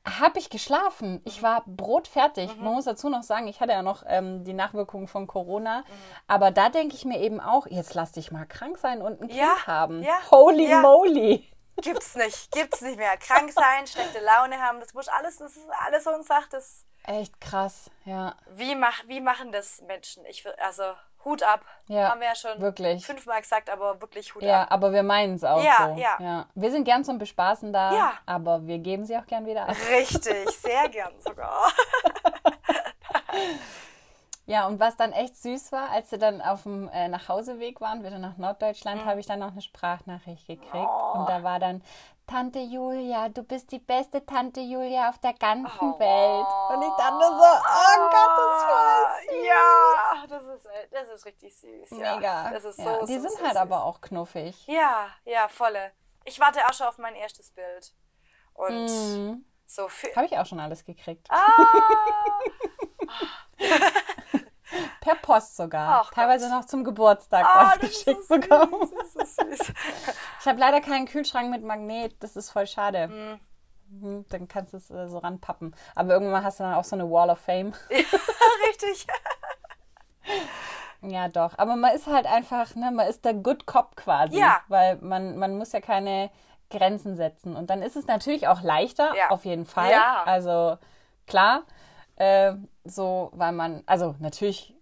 [0.07, 1.21] habe ich geschlafen.
[1.25, 2.57] Ich war brotfertig.
[2.57, 5.85] Man muss dazu noch sagen, ich hatte ja noch ähm, die Nachwirkungen von Corona.
[6.27, 9.29] Aber da denke ich mir eben auch, jetzt lass dich mal krank sein und ein
[9.29, 10.03] Kind Ja, haben.
[10.03, 10.81] ja, Holy ja.
[10.81, 11.47] moly.
[11.83, 13.17] Gibt's nicht, gibt's nicht mehr.
[13.17, 16.85] Krank sein, schlechte Laune haben, das muss alles, das ist alles so eine Sache, das,
[17.05, 18.35] Echt krass, ja.
[18.51, 20.25] wie, mach, wie machen das Menschen?
[20.27, 20.83] Ich, also,
[21.25, 21.61] Hut ab.
[21.87, 23.05] Ja, Haben wir ja schon wirklich.
[23.05, 24.69] fünfmal gesagt, aber wirklich Hut Ja, ab.
[24.73, 26.01] aber wir meinen es auch Ja, so.
[26.01, 26.47] ja.
[26.55, 28.13] Wir sind gern zum Bespaßen da, Ja.
[28.27, 29.77] aber wir geben sie auch gern wieder ab.
[29.91, 31.53] Richtig, sehr gern sogar.
[34.47, 38.03] Ja, und was dann echt süß war, als wir dann auf dem äh, Nachhauseweg waren,
[38.03, 38.43] wieder nach Mhm.
[38.43, 40.73] Norddeutschland, habe ich dann noch eine Sprachnachricht gekriegt.
[40.75, 41.19] Oh.
[41.19, 41.83] Und da war dann,
[42.31, 45.99] Tante Julia, du bist die beste Tante Julia auf der ganzen Oh.
[45.99, 46.47] Welt.
[46.71, 49.45] Und ich dachte so, oh Gott, das war süß.
[49.45, 51.91] Ja, das ist, das ist richtig süß.
[51.91, 52.15] Ja.
[52.17, 52.51] Mega.
[52.51, 53.57] Das ist so, ja, die so, sind so halt süß.
[53.61, 54.67] aber auch knuffig.
[54.69, 55.91] Ja, ja, volle.
[56.25, 57.93] Ich warte auch schon auf mein erstes Bild.
[58.55, 59.45] Und Mhm.
[59.67, 60.15] so für.
[60.15, 61.27] Habe ich auch schon alles gekriegt.
[61.31, 61.47] Ah,
[65.01, 66.03] Per Post sogar.
[66.05, 66.59] Ach Teilweise Gott.
[66.61, 68.29] noch zum Geburtstag ah, was so geschickt süß.
[68.41, 68.75] bekommen.
[68.81, 69.73] Das ist so süß.
[70.41, 72.15] Ich habe leider keinen Kühlschrank mit Magnet.
[72.23, 73.09] Das ist voll schade.
[73.89, 75.75] Mhm, Dann kannst du es äh, so ranpappen.
[75.95, 77.73] Aber irgendwann hast du dann auch so eine Wall of Fame.
[77.91, 79.07] Richtig.
[81.03, 81.59] ja, doch.
[81.59, 84.39] Aber man ist halt einfach, ne, man ist der Good Cop quasi.
[84.39, 84.61] Ja.
[84.69, 86.31] Weil man, man muss ja keine
[86.71, 87.57] Grenzen setzen.
[87.57, 89.31] Und dann ist es natürlich auch leichter, Ja.
[89.31, 89.91] auf jeden Fall.
[89.91, 90.23] Ja.
[90.25, 90.79] Also
[91.27, 91.63] klar,
[92.21, 92.55] äh,
[92.85, 94.75] so, weil man, also natürlich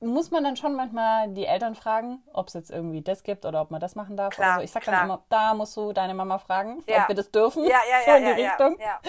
[0.00, 3.62] muss man dann schon manchmal die Eltern fragen, ob es jetzt irgendwie das gibt oder
[3.62, 4.34] ob man das machen darf.
[4.34, 4.64] Klar, oder so.
[4.64, 4.96] Ich sag klar.
[4.96, 7.02] dann immer, da musst du deine Mama fragen, Ja.
[7.02, 7.64] ob wir das dürfen.
[7.64, 8.78] Ja, ja, so ja, in die ja, Richtung.
[8.78, 9.00] ja.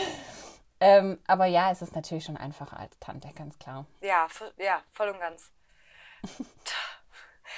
[0.80, 3.86] Ähm, aber ja, es ist natürlich schon einfacher als Tante, ganz klar.
[4.00, 5.52] Ja, ja, voll und ganz.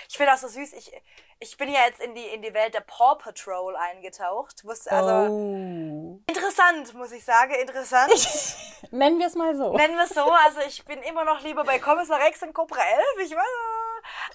[0.09, 0.74] Ich finde auch so süß.
[0.74, 0.91] Ich,
[1.39, 4.63] ich bin ja jetzt in die, in die Welt der Paw Patrol eingetaucht.
[4.65, 5.96] Wusste, also oh.
[6.28, 7.53] Interessant, muss ich sagen.
[7.55, 8.11] Interessant.
[8.91, 9.74] Nennen wir es mal so.
[9.76, 10.24] Nennen wir es so.
[10.24, 12.80] Also ich bin immer noch lieber bei Kommissar Rex und Cobra
[13.18, 13.30] 11.
[13.30, 13.45] Ich weiß.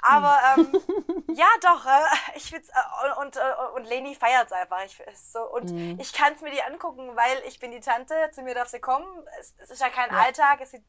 [0.03, 1.87] Aber ähm, ja, doch.
[1.87, 3.41] Äh, ich find's, äh, und, äh,
[3.77, 4.85] und Leni feiert es einfach.
[4.85, 5.99] Ich, so, und Mhm.
[6.01, 8.15] ich kann es mir die angucken, weil ich bin die Tante.
[8.33, 9.07] Zu mir darf sie kommen.
[9.41, 10.61] Es, es ist ja kein Alltag.
[10.61, 10.85] Es sieht,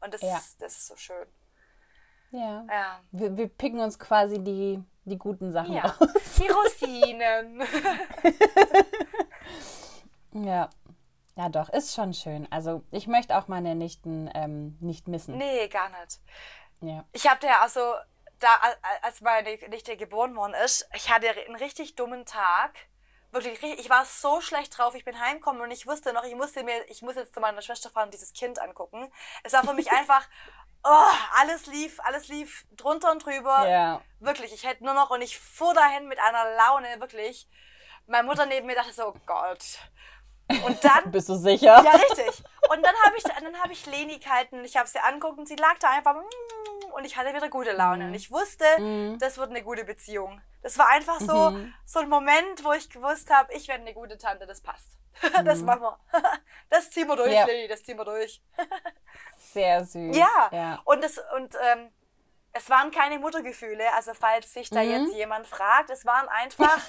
[0.00, 0.36] und das, Ja.
[0.36, 1.26] ist, das ist so schön.
[2.32, 2.64] Ja.
[2.68, 3.00] Ja.
[3.12, 6.08] Wir, wir picken uns quasi die, die guten Sachen Ja, raus.
[6.38, 7.62] die Rosinen.
[10.44, 10.70] Ja.
[11.36, 12.50] Ja, doch, ist schon schön.
[12.50, 15.36] Also ich möchte auch meine Nichten ähm, nicht missen.
[15.36, 16.18] nee, gar nicht.
[16.80, 17.04] Ja.
[17.12, 17.80] Ich habe ja also,
[18.38, 18.48] da,
[19.02, 22.74] als meine Nichte geboren worden ist, ich hatte einen richtig dummen Tag.
[23.32, 24.94] Wirklich, ich war so schlecht drauf.
[24.94, 27.60] Ich bin heimgekommen und ich wusste noch, ich musste mir, ich muss jetzt zu meiner
[27.60, 29.12] Schwester fahren und dieses Kind angucken.
[29.42, 30.26] Es war für mich einfach,
[30.84, 33.68] oh, alles lief, alles lief drunter und drüber.
[33.68, 34.00] Ja.
[34.20, 37.46] Wirklich, ich hätte nur noch und ich fuhr dahin mit einer Laune, wirklich.
[38.06, 39.80] Meine Mutter neben mir dachte so, oh Gott.
[40.48, 41.82] Und dann Bist du sicher?
[41.82, 42.44] ja, richtig.
[42.70, 45.46] Und dann habe ich, dann hab ich Leni gehalten und ich habe sie angeguckt und
[45.48, 48.06] sie lag da einfach mm, und ich hatte wieder gute Laune.
[48.06, 48.64] Und ich wusste,
[49.18, 50.40] das wird eine gute Beziehung.
[50.62, 54.18] Das war einfach so, so ein Moment, wo ich gewusst habe, ich werde eine gute
[54.18, 54.98] Tante, das passt.
[55.44, 55.98] Das machen wir.
[56.70, 57.44] Das ziehen wir durch, Ja.
[57.44, 58.42] Leni, das ziehen wir durch.
[59.52, 60.16] Sehr süß.
[60.16, 60.48] Ja.
[60.50, 60.80] ja.
[60.84, 61.90] Und, das, und ähm,
[62.52, 63.92] es waren keine Muttergefühle.
[63.94, 66.80] Also falls sich da jetzt jemand fragt, es waren einfach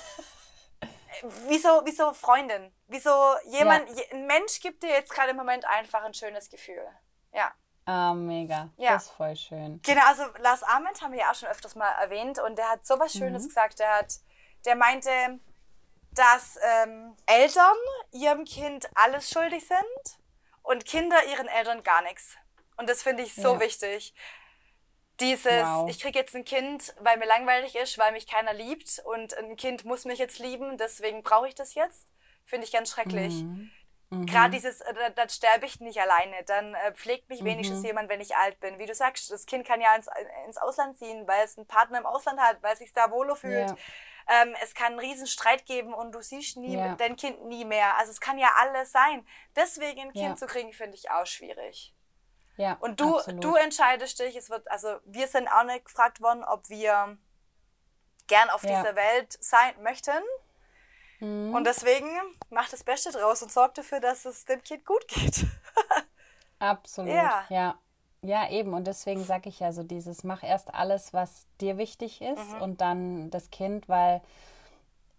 [1.47, 2.73] wie so, wie so Freundin.
[2.87, 3.09] Wie so
[3.45, 6.85] jemand, je, ein Mensch gibt dir jetzt gerade im Moment einfach ein schönes Gefühl.
[7.33, 7.51] Ja.
[7.85, 8.69] Ah, mega.
[8.77, 8.93] Ja.
[8.93, 9.81] Das ist voll schön.
[9.83, 12.85] Genau, also Lars Ament haben wir ja auch schon öfters mal erwähnt und der hat
[12.85, 13.79] sowas Schönes gesagt.
[13.79, 14.13] Der hat,
[14.65, 15.09] der meinte,
[16.11, 17.77] dass ähm, Eltern
[18.11, 20.19] ihrem Kind alles schuldig sind
[20.63, 22.35] und Kinder ihren Eltern gar nichts.
[22.75, 23.59] Und das finde ich so Ja.
[23.61, 24.13] wichtig.
[25.19, 25.89] Dieses, Wow.
[25.89, 29.55] ich kriege jetzt ein Kind, weil mir langweilig ist, weil mich keiner liebt und ein
[29.55, 32.13] Kind muss mich jetzt lieben, deswegen brauche ich das jetzt,
[32.45, 33.33] finde ich ganz schrecklich.
[33.43, 33.71] Mhm.
[34.25, 37.45] Gerade dieses, äh, da- dann sterbe ich nicht alleine, dann äh, pflegt mich Mhm.
[37.45, 38.79] wenigstens jemand, wenn ich alt bin.
[38.79, 40.07] Wie du sagst, das Kind kann ja ins,
[40.45, 43.35] ins Ausland ziehen, weil es einen Partner im Ausland hat, weil es sich da wohler
[43.35, 43.69] fühlt.
[43.71, 43.75] Ja.
[44.29, 46.95] Ähm, es kann einen riesen Streit geben und du siehst nie, Ja.
[46.95, 47.97] dein Kind nie mehr.
[47.97, 49.25] Also es kann ja alles sein.
[49.55, 50.35] Deswegen ein Kind Ja.
[50.35, 51.93] zu kriegen, finde ich auch schwierig.
[52.57, 52.73] Ja.
[52.79, 53.43] Und du, absolut.
[53.43, 57.17] du entscheidest dich, es wird, also wir sind auch nicht gefragt worden, ob wir
[58.27, 58.69] gern auf Ja.
[58.79, 58.83] Mhm.
[58.83, 60.11] dieser Welt sein möchten.
[61.19, 62.07] Und deswegen
[62.51, 65.47] mach das Beste draus und sorg dafür, dass es dem Kind gut geht.
[66.59, 67.11] Absolut.
[67.11, 67.45] Ja.
[67.49, 67.79] ja.
[68.21, 68.73] Ja, eben.
[68.73, 72.61] Und deswegen sage ich ja so dieses, mach erst alles, was dir wichtig ist Mhm.
[72.61, 74.21] und dann das Kind, weil,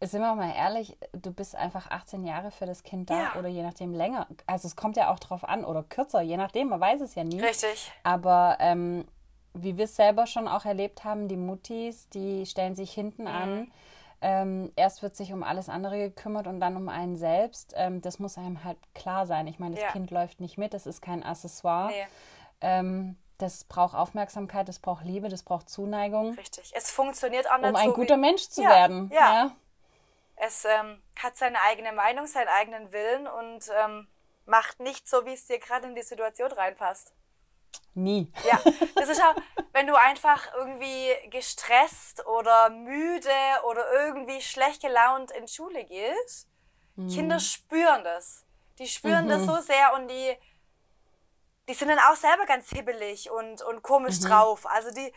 [0.00, 3.38] sind wir mal ehrlich, du bist einfach 18 Jahre für das Kind da Ja.
[3.38, 4.26] oder je nachdem länger.
[4.46, 7.24] Also es kommt ja auch drauf an oder kürzer, je nachdem, man weiß es ja
[7.24, 7.40] nie.
[7.40, 7.90] Richtig.
[8.04, 9.06] Aber ähm,
[9.54, 13.28] wie wir es selber schon auch erlebt haben, die Muttis, die stellen sich hinten Mhm.
[13.28, 13.72] an.
[14.20, 17.72] Ähm, erst wird sich um alles andere gekümmert und dann um einen selbst.
[17.76, 19.46] Ähm, das muss einem halt klar sein.
[19.46, 19.90] Ich meine, das Ja.
[19.92, 21.88] Kind läuft nicht mit, das ist kein Accessoire.
[21.88, 22.06] Nee,
[22.60, 26.72] Ähm, das braucht Aufmerksamkeit, das braucht Liebe, das braucht Zuneigung, richtig.
[26.74, 29.10] Es funktioniert auch nicht um ein so guter Mensch zu Ja, werden.
[29.14, 29.52] ja.
[30.40, 34.08] Es ähm, hat seine eigene Meinung, seinen eigenen Willen und ähm,
[34.46, 37.12] macht nicht so, wie es dir gerade in die Situation reinpasst.
[37.94, 38.32] Nie.
[38.48, 38.60] Ja,
[38.94, 39.34] das ist auch,
[39.72, 43.30] wenn du einfach irgendwie gestresst oder müde
[43.68, 46.48] oder irgendwie schlecht gelaunt in Schule gehst.
[47.14, 48.44] Kinder spüren das.
[48.78, 50.36] Die spüren das so sehr und die,
[51.68, 54.66] die sind dann auch selber ganz hibbelig und, und komisch drauf.
[54.66, 55.12] Also die,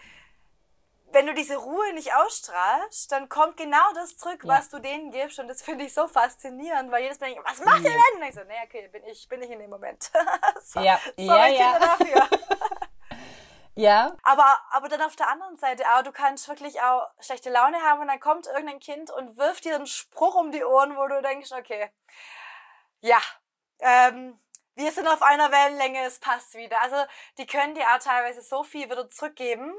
[1.13, 4.53] wenn du diese Ruhe nicht ausstrahlst, dann kommt genau das zurück, Ja.
[4.57, 5.39] was du denen gibst.
[5.39, 8.21] Und das finde ich so faszinierend, weil jedes Mal denke ich, was macht ihr denn?
[8.21, 10.03] Und ich so, nee, okay, bin ich, bin ich in dem Moment.
[10.63, 11.71] so, Ja, sorry, ja, ja.
[11.71, 12.39] Kinder dafür.
[13.73, 17.81] Ja, Aber, aber dann auf der anderen Seite auch, du kannst wirklich auch schlechte Laune
[17.81, 21.07] haben und dann kommt irgendein Kind und wirft dir einen Spruch um die Ohren, wo
[21.07, 21.89] du denkst, okay,
[22.99, 23.17] ja,
[23.79, 24.37] ähm,
[24.75, 26.81] wir sind auf einer Wellenlänge, es passt wieder.
[26.81, 26.97] Also
[27.37, 29.73] die können dir auch teilweise so viel wieder zurückgeben,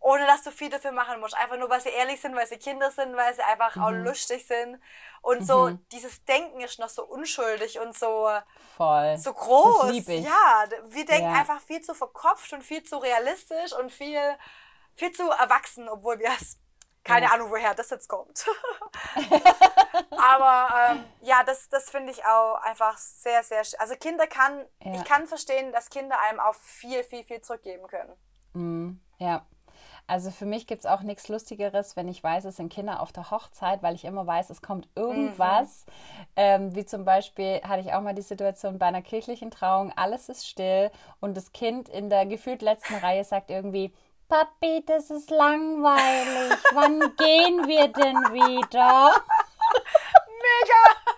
[0.00, 1.34] ohne dass du viel dafür machen musst.
[1.36, 4.46] Einfach nur, weil sie ehrlich sind, weil sie Kinder sind, weil sie einfach auch lustig
[4.46, 4.80] sind.
[5.22, 8.28] Und so, dieses Denken ist noch so unschuldig und so,
[8.76, 9.16] voll.
[9.18, 10.06] so groß.
[10.06, 11.40] Ja, wir denken Ja.
[11.40, 14.20] einfach viel zu verkopft und viel zu realistisch und viel,
[14.94, 16.58] viel zu erwachsen, obwohl wir es
[17.04, 17.32] keine Ja.
[17.32, 18.46] Ahnung, woher das jetzt kommt.
[20.16, 23.62] Aber ähm, ja, das, das finde ich auch einfach sehr, sehr.
[23.78, 24.94] Also Kinder kann, Ja.
[24.94, 29.04] ich kann verstehen, dass Kinder einem auch viel, viel, viel zurückgeben können.
[29.18, 29.46] Ja.
[30.08, 33.12] Also für mich gibt es auch nichts Lustigeres, wenn ich weiß, es sind Kinder auf
[33.12, 35.84] der Hochzeit, weil ich immer weiß, es kommt irgendwas.
[36.34, 40.30] Ähm, wie zum Beispiel hatte ich auch mal die Situation bei einer kirchlichen Trauung, alles
[40.30, 40.90] ist still
[41.20, 43.92] und das Kind in der gefühlt letzten Reihe sagt irgendwie,
[44.28, 46.58] Papi, das ist langweilig.
[46.72, 49.10] Wann gehen wir denn wieder?
[50.26, 51.17] Mega!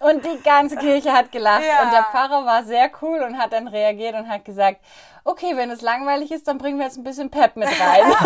[0.00, 1.62] Und die ganze Kirche hat gelacht.
[1.64, 1.82] Ja.
[1.84, 4.80] Und der Pfarrer war sehr cool und hat dann reagiert und hat gesagt,
[5.24, 8.12] okay, wenn es langweilig ist, dann bringen wir jetzt ein bisschen Pep mit rein.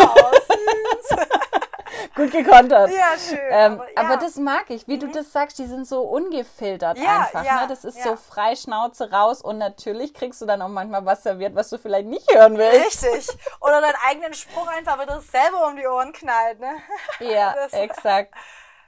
[1.11, 1.15] Oh.
[2.15, 2.91] Gut gekontert.
[2.91, 3.39] Ja, schön.
[3.49, 3.97] Ähm, aber, ja.
[3.97, 7.43] aber das mag ich, wie du das sagst, die sind so ungefiltert Ja, einfach.
[7.43, 7.67] ja, ne?
[7.67, 11.55] Das ist so frei Schnauze raus und natürlich kriegst du dann auch manchmal was serviert,
[11.55, 13.03] was du vielleicht nicht hören willst.
[13.03, 13.37] Richtig.
[13.61, 16.75] Oder deinen eigenen Spruch einfach wieder selber um die Ohren knallt, ne?
[17.19, 18.33] Ja, Das- exakt.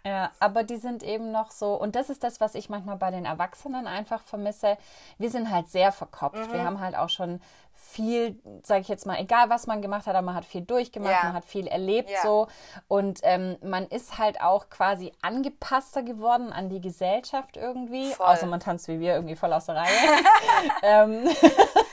[0.04, 3.12] Ja, aber die sind eben noch so, und das ist das, was ich manchmal bei
[3.12, 4.78] den Erwachsenen einfach vermisse.
[5.20, 6.48] Wir sind halt sehr verkopft.
[6.48, 6.54] Mhm.
[6.54, 7.40] Wir haben halt auch schon
[7.76, 11.12] viel, sage ich jetzt mal, egal was man gemacht hat, aber man hat viel durchgemacht,
[11.14, 11.24] Ja.
[11.26, 12.22] man hat viel erlebt Ja.
[12.24, 12.48] so.
[12.88, 18.12] Und ähm, man ist halt auch quasi angepasster geworden an die Gesellschaft irgendwie.
[18.12, 18.26] Voll.
[18.26, 19.88] Außer man tanzt wie wir irgendwie voll aus der Reihe.
[20.84, 21.30] ähm,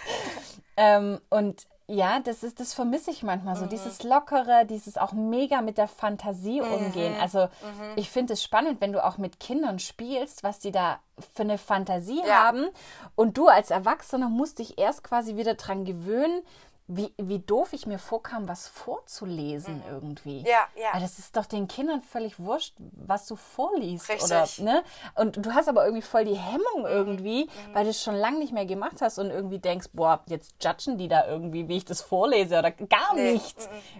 [0.77, 3.65] ähm, und ja, das ist, das vermisse ich manchmal so.
[3.65, 7.15] Dieses Lockere, dieses auch mega mit der Fantasie umgehen.
[7.19, 7.49] Also
[7.97, 10.99] ich finde es spannend, wenn du auch mit Kindern spielst, was die da
[11.35, 12.45] für eine Fantasie Ja.
[12.45, 12.69] haben.
[13.15, 16.43] Und du als Erwachsener musst dich erst quasi wieder dran gewöhnen,
[16.91, 20.41] wie, wie doof ich mir vorkam, was vorzulesen irgendwie.
[20.41, 20.91] Ja, ja.
[20.93, 24.09] Aber das ist doch den Kindern völlig wurscht, was du vorliest.
[24.09, 24.25] Richtig.
[24.25, 24.83] Oder, ne?
[25.15, 26.87] Und du hast aber irgendwie voll die Hemmung Mhm.
[26.87, 30.55] irgendwie, weil du es schon lange nicht mehr gemacht hast und irgendwie denkst, boah, jetzt
[30.65, 33.57] judgen die da irgendwie, wie ich das vorlese oder gar Nee, nicht.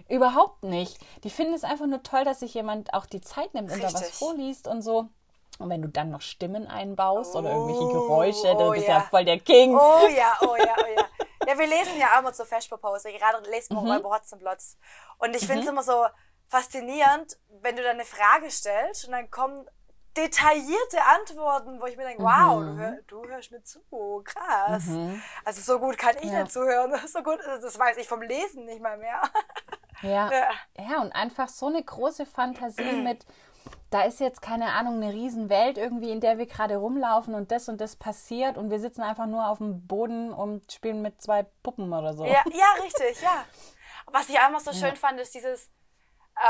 [0.07, 0.97] Überhaupt nicht.
[1.23, 3.87] Die finden es einfach nur toll, dass sich jemand auch die Zeit nimmt und da
[3.93, 4.15] was Richtig.
[4.17, 5.05] vorliest und so.
[5.59, 8.91] Und wenn du dann noch Stimmen einbaust oder irgendwelche Oh, Geräusche, dann oh bist du
[8.91, 9.07] ja ja.
[9.09, 9.75] voll der King.
[9.75, 11.05] Oh ja, oh ja, oh ja.
[11.49, 13.11] Ja, wir lesen ja auch immer zur Vesperpause.
[13.11, 13.91] Gerade lesen wir Mhm.
[13.91, 14.77] Räuber Hotzenplotz.
[15.17, 16.05] Und ich finde es immer so
[16.47, 19.67] faszinierend, wenn du dann eine Frage stellst und dann kommen
[20.17, 22.77] detaillierte Antworten, wo ich mir denke, wow, du, Mhm.
[22.79, 23.79] hör, du hörst mir zu,
[24.23, 24.85] krass.
[25.45, 26.41] Also so gut kann ich Ja.
[26.41, 26.93] nicht zuhören.
[27.07, 29.21] So gut, das weiß ich vom Lesen nicht mal mehr.
[30.01, 30.29] Ja.
[30.31, 30.49] Ja.
[30.77, 33.25] ja, und einfach so eine große Fantasie mit,
[33.89, 37.69] da ist jetzt keine Ahnung, eine Riesenwelt irgendwie, in der wir gerade rumlaufen und das
[37.69, 41.43] und das passiert und wir sitzen einfach nur auf dem Boden und spielen mit zwei
[41.63, 42.25] Puppen oder so.
[42.25, 43.45] Ja, ja, richtig, ja.
[44.07, 45.71] Was ich einfach so schön fand, ist dieses,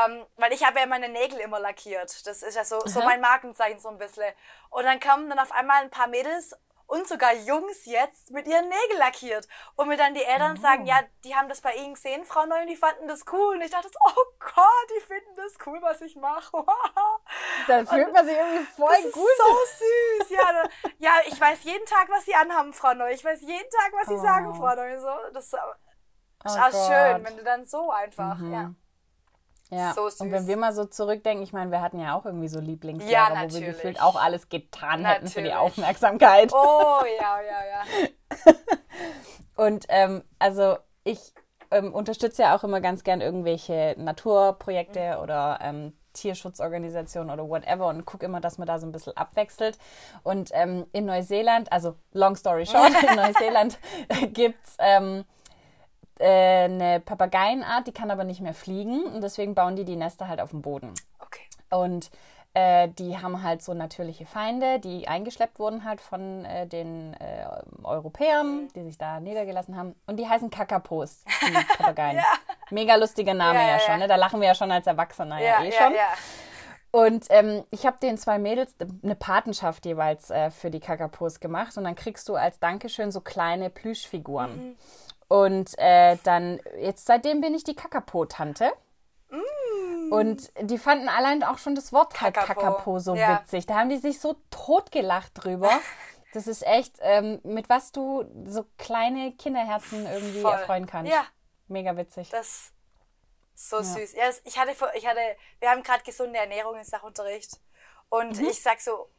[0.05, 2.25] ähm, weil ich habe ja meine Nägel immer lackiert.
[2.27, 4.31] Das ist ja so, so mein Markenzeichen so ein bisschen.
[4.69, 6.55] Und dann kamen dann auf einmal ein paar Mädels
[6.89, 9.47] und sogar Jungs jetzt mit ihren Nägeln lackiert.
[9.75, 10.61] Und mir dann die Eltern Oh.
[10.61, 13.55] sagen, ja, die haben das bei ihnen gesehen, Frau Neu, und die fanden das cool.
[13.55, 16.65] Und ich dachte, oh Gott, die finden das cool, was ich mache.
[17.67, 19.29] Dann fühlt man sich irgendwie voll Das ist gut.
[19.37, 20.29] so süß.
[20.31, 23.11] Ja, da, ja, ich weiß jeden Tag, was sie anhaben, Frau Neu.
[23.11, 24.21] Ich weiß jeden Tag, was sie Oh.
[24.21, 24.99] sagen, Frau Neu.
[24.99, 25.55] So, das ist
[26.45, 28.53] Oh auch schön, wenn du dann so einfach, Mhm.
[28.53, 28.71] ja.
[29.71, 30.21] Ja, So süß.
[30.21, 33.13] und wenn wir mal so zurückdenken, ich meine, wir hatten ja auch irgendwie so Lieblingsjahre,
[33.13, 33.67] Ja, wo wir natürlich.
[33.67, 35.57] gefühlt auch alles getan hätten für die Natürlich.
[35.57, 36.51] Aufmerksamkeit.
[36.53, 38.53] Oh, ja, ja, ja.
[39.55, 41.19] Und ähm, also ich
[41.71, 45.23] ähm, unterstütze ja auch immer ganz gern irgendwelche Naturprojekte Mhm.
[45.23, 49.77] oder ähm, Tierschutzorganisationen oder whatever und gucke immer, dass man da so ein bisschen abwechselt.
[50.23, 53.77] Und ähm, in Neuseeland, also long story short, in Neuseeland
[54.33, 55.25] gibt es ähm,
[56.19, 60.27] äh, eine Papageienart, die kann aber nicht mehr fliegen und deswegen bauen die die Nester
[60.27, 60.93] halt auf dem Boden.
[61.19, 61.41] Okay.
[61.69, 62.11] Und
[62.53, 67.45] äh, die haben halt so natürliche Feinde, die eingeschleppt wurden halt von äh, den äh,
[67.83, 69.95] Europäern, die sich da niedergelassen haben.
[70.07, 72.23] Und die heißen Kakapos, die Papageien.
[72.71, 73.97] Mega lustiger Name Ja, ja, ja, schon, ja.
[73.97, 74.07] ne?
[74.07, 75.93] Da lachen wir ja schon als Erwachsene ja, Ja, eh ja, schon.
[75.93, 76.07] ja.
[76.91, 81.77] Und ähm, ich habe den zwei Mädels eine Patenschaft jeweils äh, für die Kakapos gemacht.
[81.77, 84.69] Und dann kriegst du als Dankeschön so kleine Plüschfiguren.
[84.69, 84.75] Mhm.
[85.29, 88.73] Und äh, dann, jetzt seitdem bin ich die Kakapo-Tante.
[89.29, 90.11] Mm.
[90.11, 92.59] Und die fanden allein auch schon das Wort halt Kakapo.
[92.61, 93.39] Kakapo so Ja.
[93.41, 93.65] witzig.
[93.67, 95.71] Da haben die sich so totgelacht drüber.
[96.31, 100.51] Das ist echt, ähm, mit was du so kleine Kinderherzen irgendwie Voll.
[100.53, 101.11] erfreuen kannst.
[101.11, 101.25] Ja.
[101.67, 102.29] Mega witzig.
[102.29, 102.71] Das
[103.55, 104.13] ist so süß.
[104.13, 105.19] Ja, ich hatte, vor- ich hatte,
[105.59, 107.59] wir haben gerade gesunde Ernährung im Sachunterricht.
[108.09, 108.45] Und Mhm.
[108.47, 109.09] ich sag so,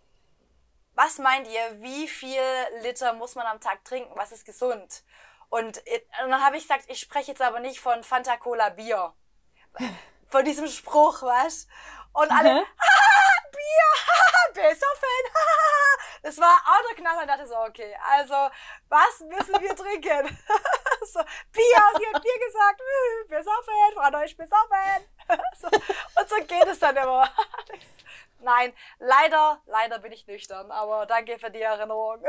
[0.95, 2.39] was meint ihr, wie viel
[2.83, 4.13] Liter muss man am Tag trinken?
[4.15, 5.03] Was ist gesund?
[5.51, 8.71] Und, it- und dann habe ich gesagt, ich spreche jetzt aber nicht von Fanta Cola
[8.71, 9.13] Bier.
[10.29, 11.67] Von diesem Spruch, was?
[12.13, 12.67] Und alle, Mhm.
[13.53, 15.09] Bier, besoffen.
[16.23, 18.35] Das war auch der Knaller und dachte so, okay, also,
[18.89, 20.39] was müssen wir trinken?
[21.13, 21.21] so,
[21.53, 25.05] Bier, sie hat Bier gesagt, "Hm, besoffen, Frau Deutsch, besoffen.
[25.61, 27.29] so, und so geht es dann immer.
[28.41, 32.23] Nein, leider, leider bin ich nüchtern, aber danke für die Erinnerung.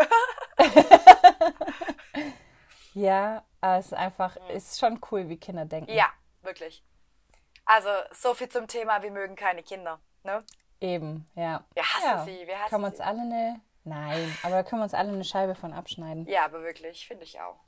[2.93, 5.91] Ja, aber es ist einfach, ist schon cool, wie Kinder denken.
[5.91, 6.09] ja,
[6.41, 6.83] wirklich.
[7.65, 9.99] Also, so viel zum Thema, wir mögen keine Kinder.
[10.23, 10.43] Ne?
[10.79, 11.63] Eben, ja.
[11.73, 12.23] Wir hassen ja.
[12.25, 13.03] sie, wir hassen können wir uns sie.
[13.03, 16.27] alle eine, nein, aber da können wir uns alle eine Scheibe von abschneiden.
[16.27, 17.59] Ja, aber wirklich, finde ich auch.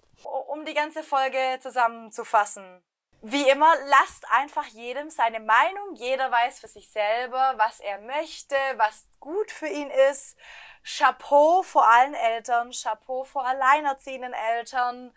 [0.48, 2.82] Um die ganze Folge zusammenzufassen.
[3.22, 5.96] Wie immer, lasst einfach jedem seine Meinung.
[5.96, 10.38] Jeder weiß für sich selber, was er möchte, was gut für ihn ist.
[10.84, 15.16] Chapeau vor allen Eltern, Chapeau vor alleinerziehenden Eltern,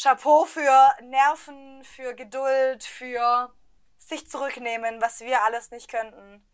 [0.00, 3.54] Chapeau für Nerven, für Geduld, für
[3.98, 6.46] sich zurücknehmen, was wir alles nicht könnten.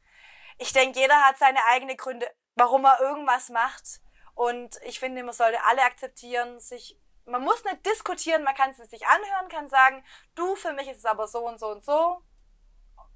[0.59, 4.01] Ich denke, jeder hat seine eigenen Gründe, warum er irgendwas macht.
[4.35, 8.77] Und ich finde, man sollte alle akzeptieren, sich, man muss nicht diskutieren, man kann es
[8.91, 10.05] sich anhören, kann sagen,
[10.35, 12.23] du, für mich ist es aber so und so und so.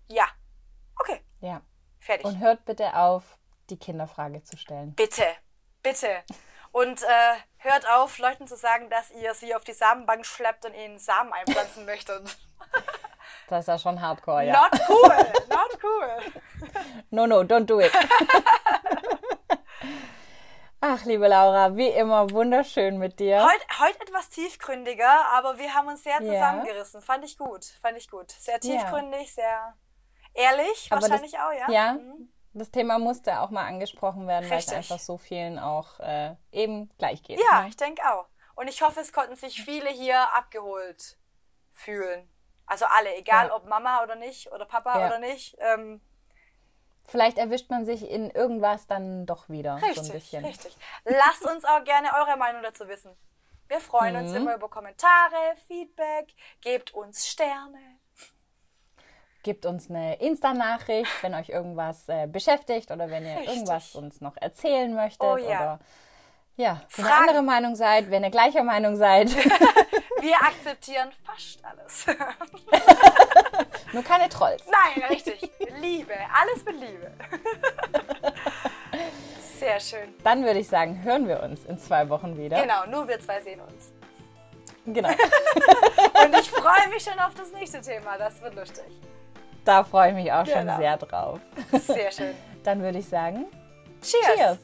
[0.08, 0.28] Ja.
[0.98, 1.24] Okay.
[1.40, 1.62] Ja.
[2.00, 2.26] Fertig.
[2.26, 3.38] Und hört bitte auf,
[3.70, 4.94] die Kinderfrage zu stellen.
[4.94, 5.24] Bitte,
[5.82, 6.08] bitte.
[6.72, 10.74] Und äh, hört auf, Leuten zu sagen, dass ihr sie auf die Samenbank schleppt und
[10.74, 12.36] ihnen Samen einpflanzen möchtet.
[13.48, 14.52] Das ist ja schon hardcore, ja.
[14.70, 15.16] Not cool,
[15.48, 16.18] not cool.
[17.10, 17.92] No, no, don't do it.
[20.80, 23.44] Ach, liebe Laura, wie immer wunderschön mit dir.
[23.44, 26.32] Heute, heute etwas tiefgründiger, aber wir haben uns sehr Ja.
[26.32, 27.02] zusammengerissen.
[27.02, 28.32] Fand ich gut, fand ich gut.
[28.32, 28.58] Sehr Ja.
[28.60, 29.74] tiefgründig, sehr
[30.34, 31.70] ehrlich, Aber wahrscheinlich das, auch, ja?
[31.70, 32.31] Ja, Mhm.
[32.54, 34.76] Das Thema musste auch mal angesprochen werden, weil es Richtig.
[34.76, 37.40] einfach so vielen auch äh, eben gleich geht.
[37.50, 37.68] Ja, ne?
[37.68, 38.28] ich denke auch.
[38.54, 41.16] Und ich hoffe, es konnten sich viele hier abgeholt
[41.72, 42.28] fühlen.
[42.66, 43.54] Also alle, egal Ja.
[43.56, 45.06] ob Mama oder nicht oder Papa Ja.
[45.06, 45.56] oder nicht.
[45.58, 46.00] Ähm,
[47.04, 50.44] Vielleicht erwischt man sich in irgendwas dann doch wieder so ein richtig, bisschen.
[50.44, 50.76] richtig.
[51.04, 53.16] Lasst uns auch gerne eure Meinung dazu wissen.
[53.68, 54.20] Wir freuen Mhm.
[54.22, 57.91] uns immer über Kommentare, Feedback, gebt uns Sterne.
[59.42, 63.48] Gebt uns eine Insta-Nachricht, wenn euch irgendwas äh, beschäftigt oder wenn ihr Richtig.
[63.48, 65.46] irgendwas uns noch erzählen möchtet Oh ja.
[65.46, 65.78] oder
[66.56, 69.34] ja, wenn ihr andere Meinung seid, wenn ihr gleicher Meinung seid.
[70.20, 72.06] Wir akzeptieren fast alles.
[73.92, 74.62] Nur keine Trolls.
[74.66, 75.50] Nein, richtig.
[75.80, 76.14] Liebe.
[76.32, 77.10] Alles mit Liebe.
[79.58, 80.14] Sehr schön.
[80.22, 82.60] Dann würde ich sagen, hören wir uns in zwei Wochen wieder.
[82.62, 83.92] Genau, nur wir zwei sehen uns.
[84.86, 85.08] Genau.
[85.08, 88.18] Und ich freue mich schon auf das nächste Thema.
[88.18, 88.84] Das wird lustig.
[89.64, 90.76] Da freue ich mich auch schon Genau.
[90.76, 91.40] sehr drauf.
[91.72, 92.34] Sehr schön.
[92.64, 93.46] Dann würde ich sagen,
[94.00, 94.34] Cheers.
[94.36, 94.58] Cheers.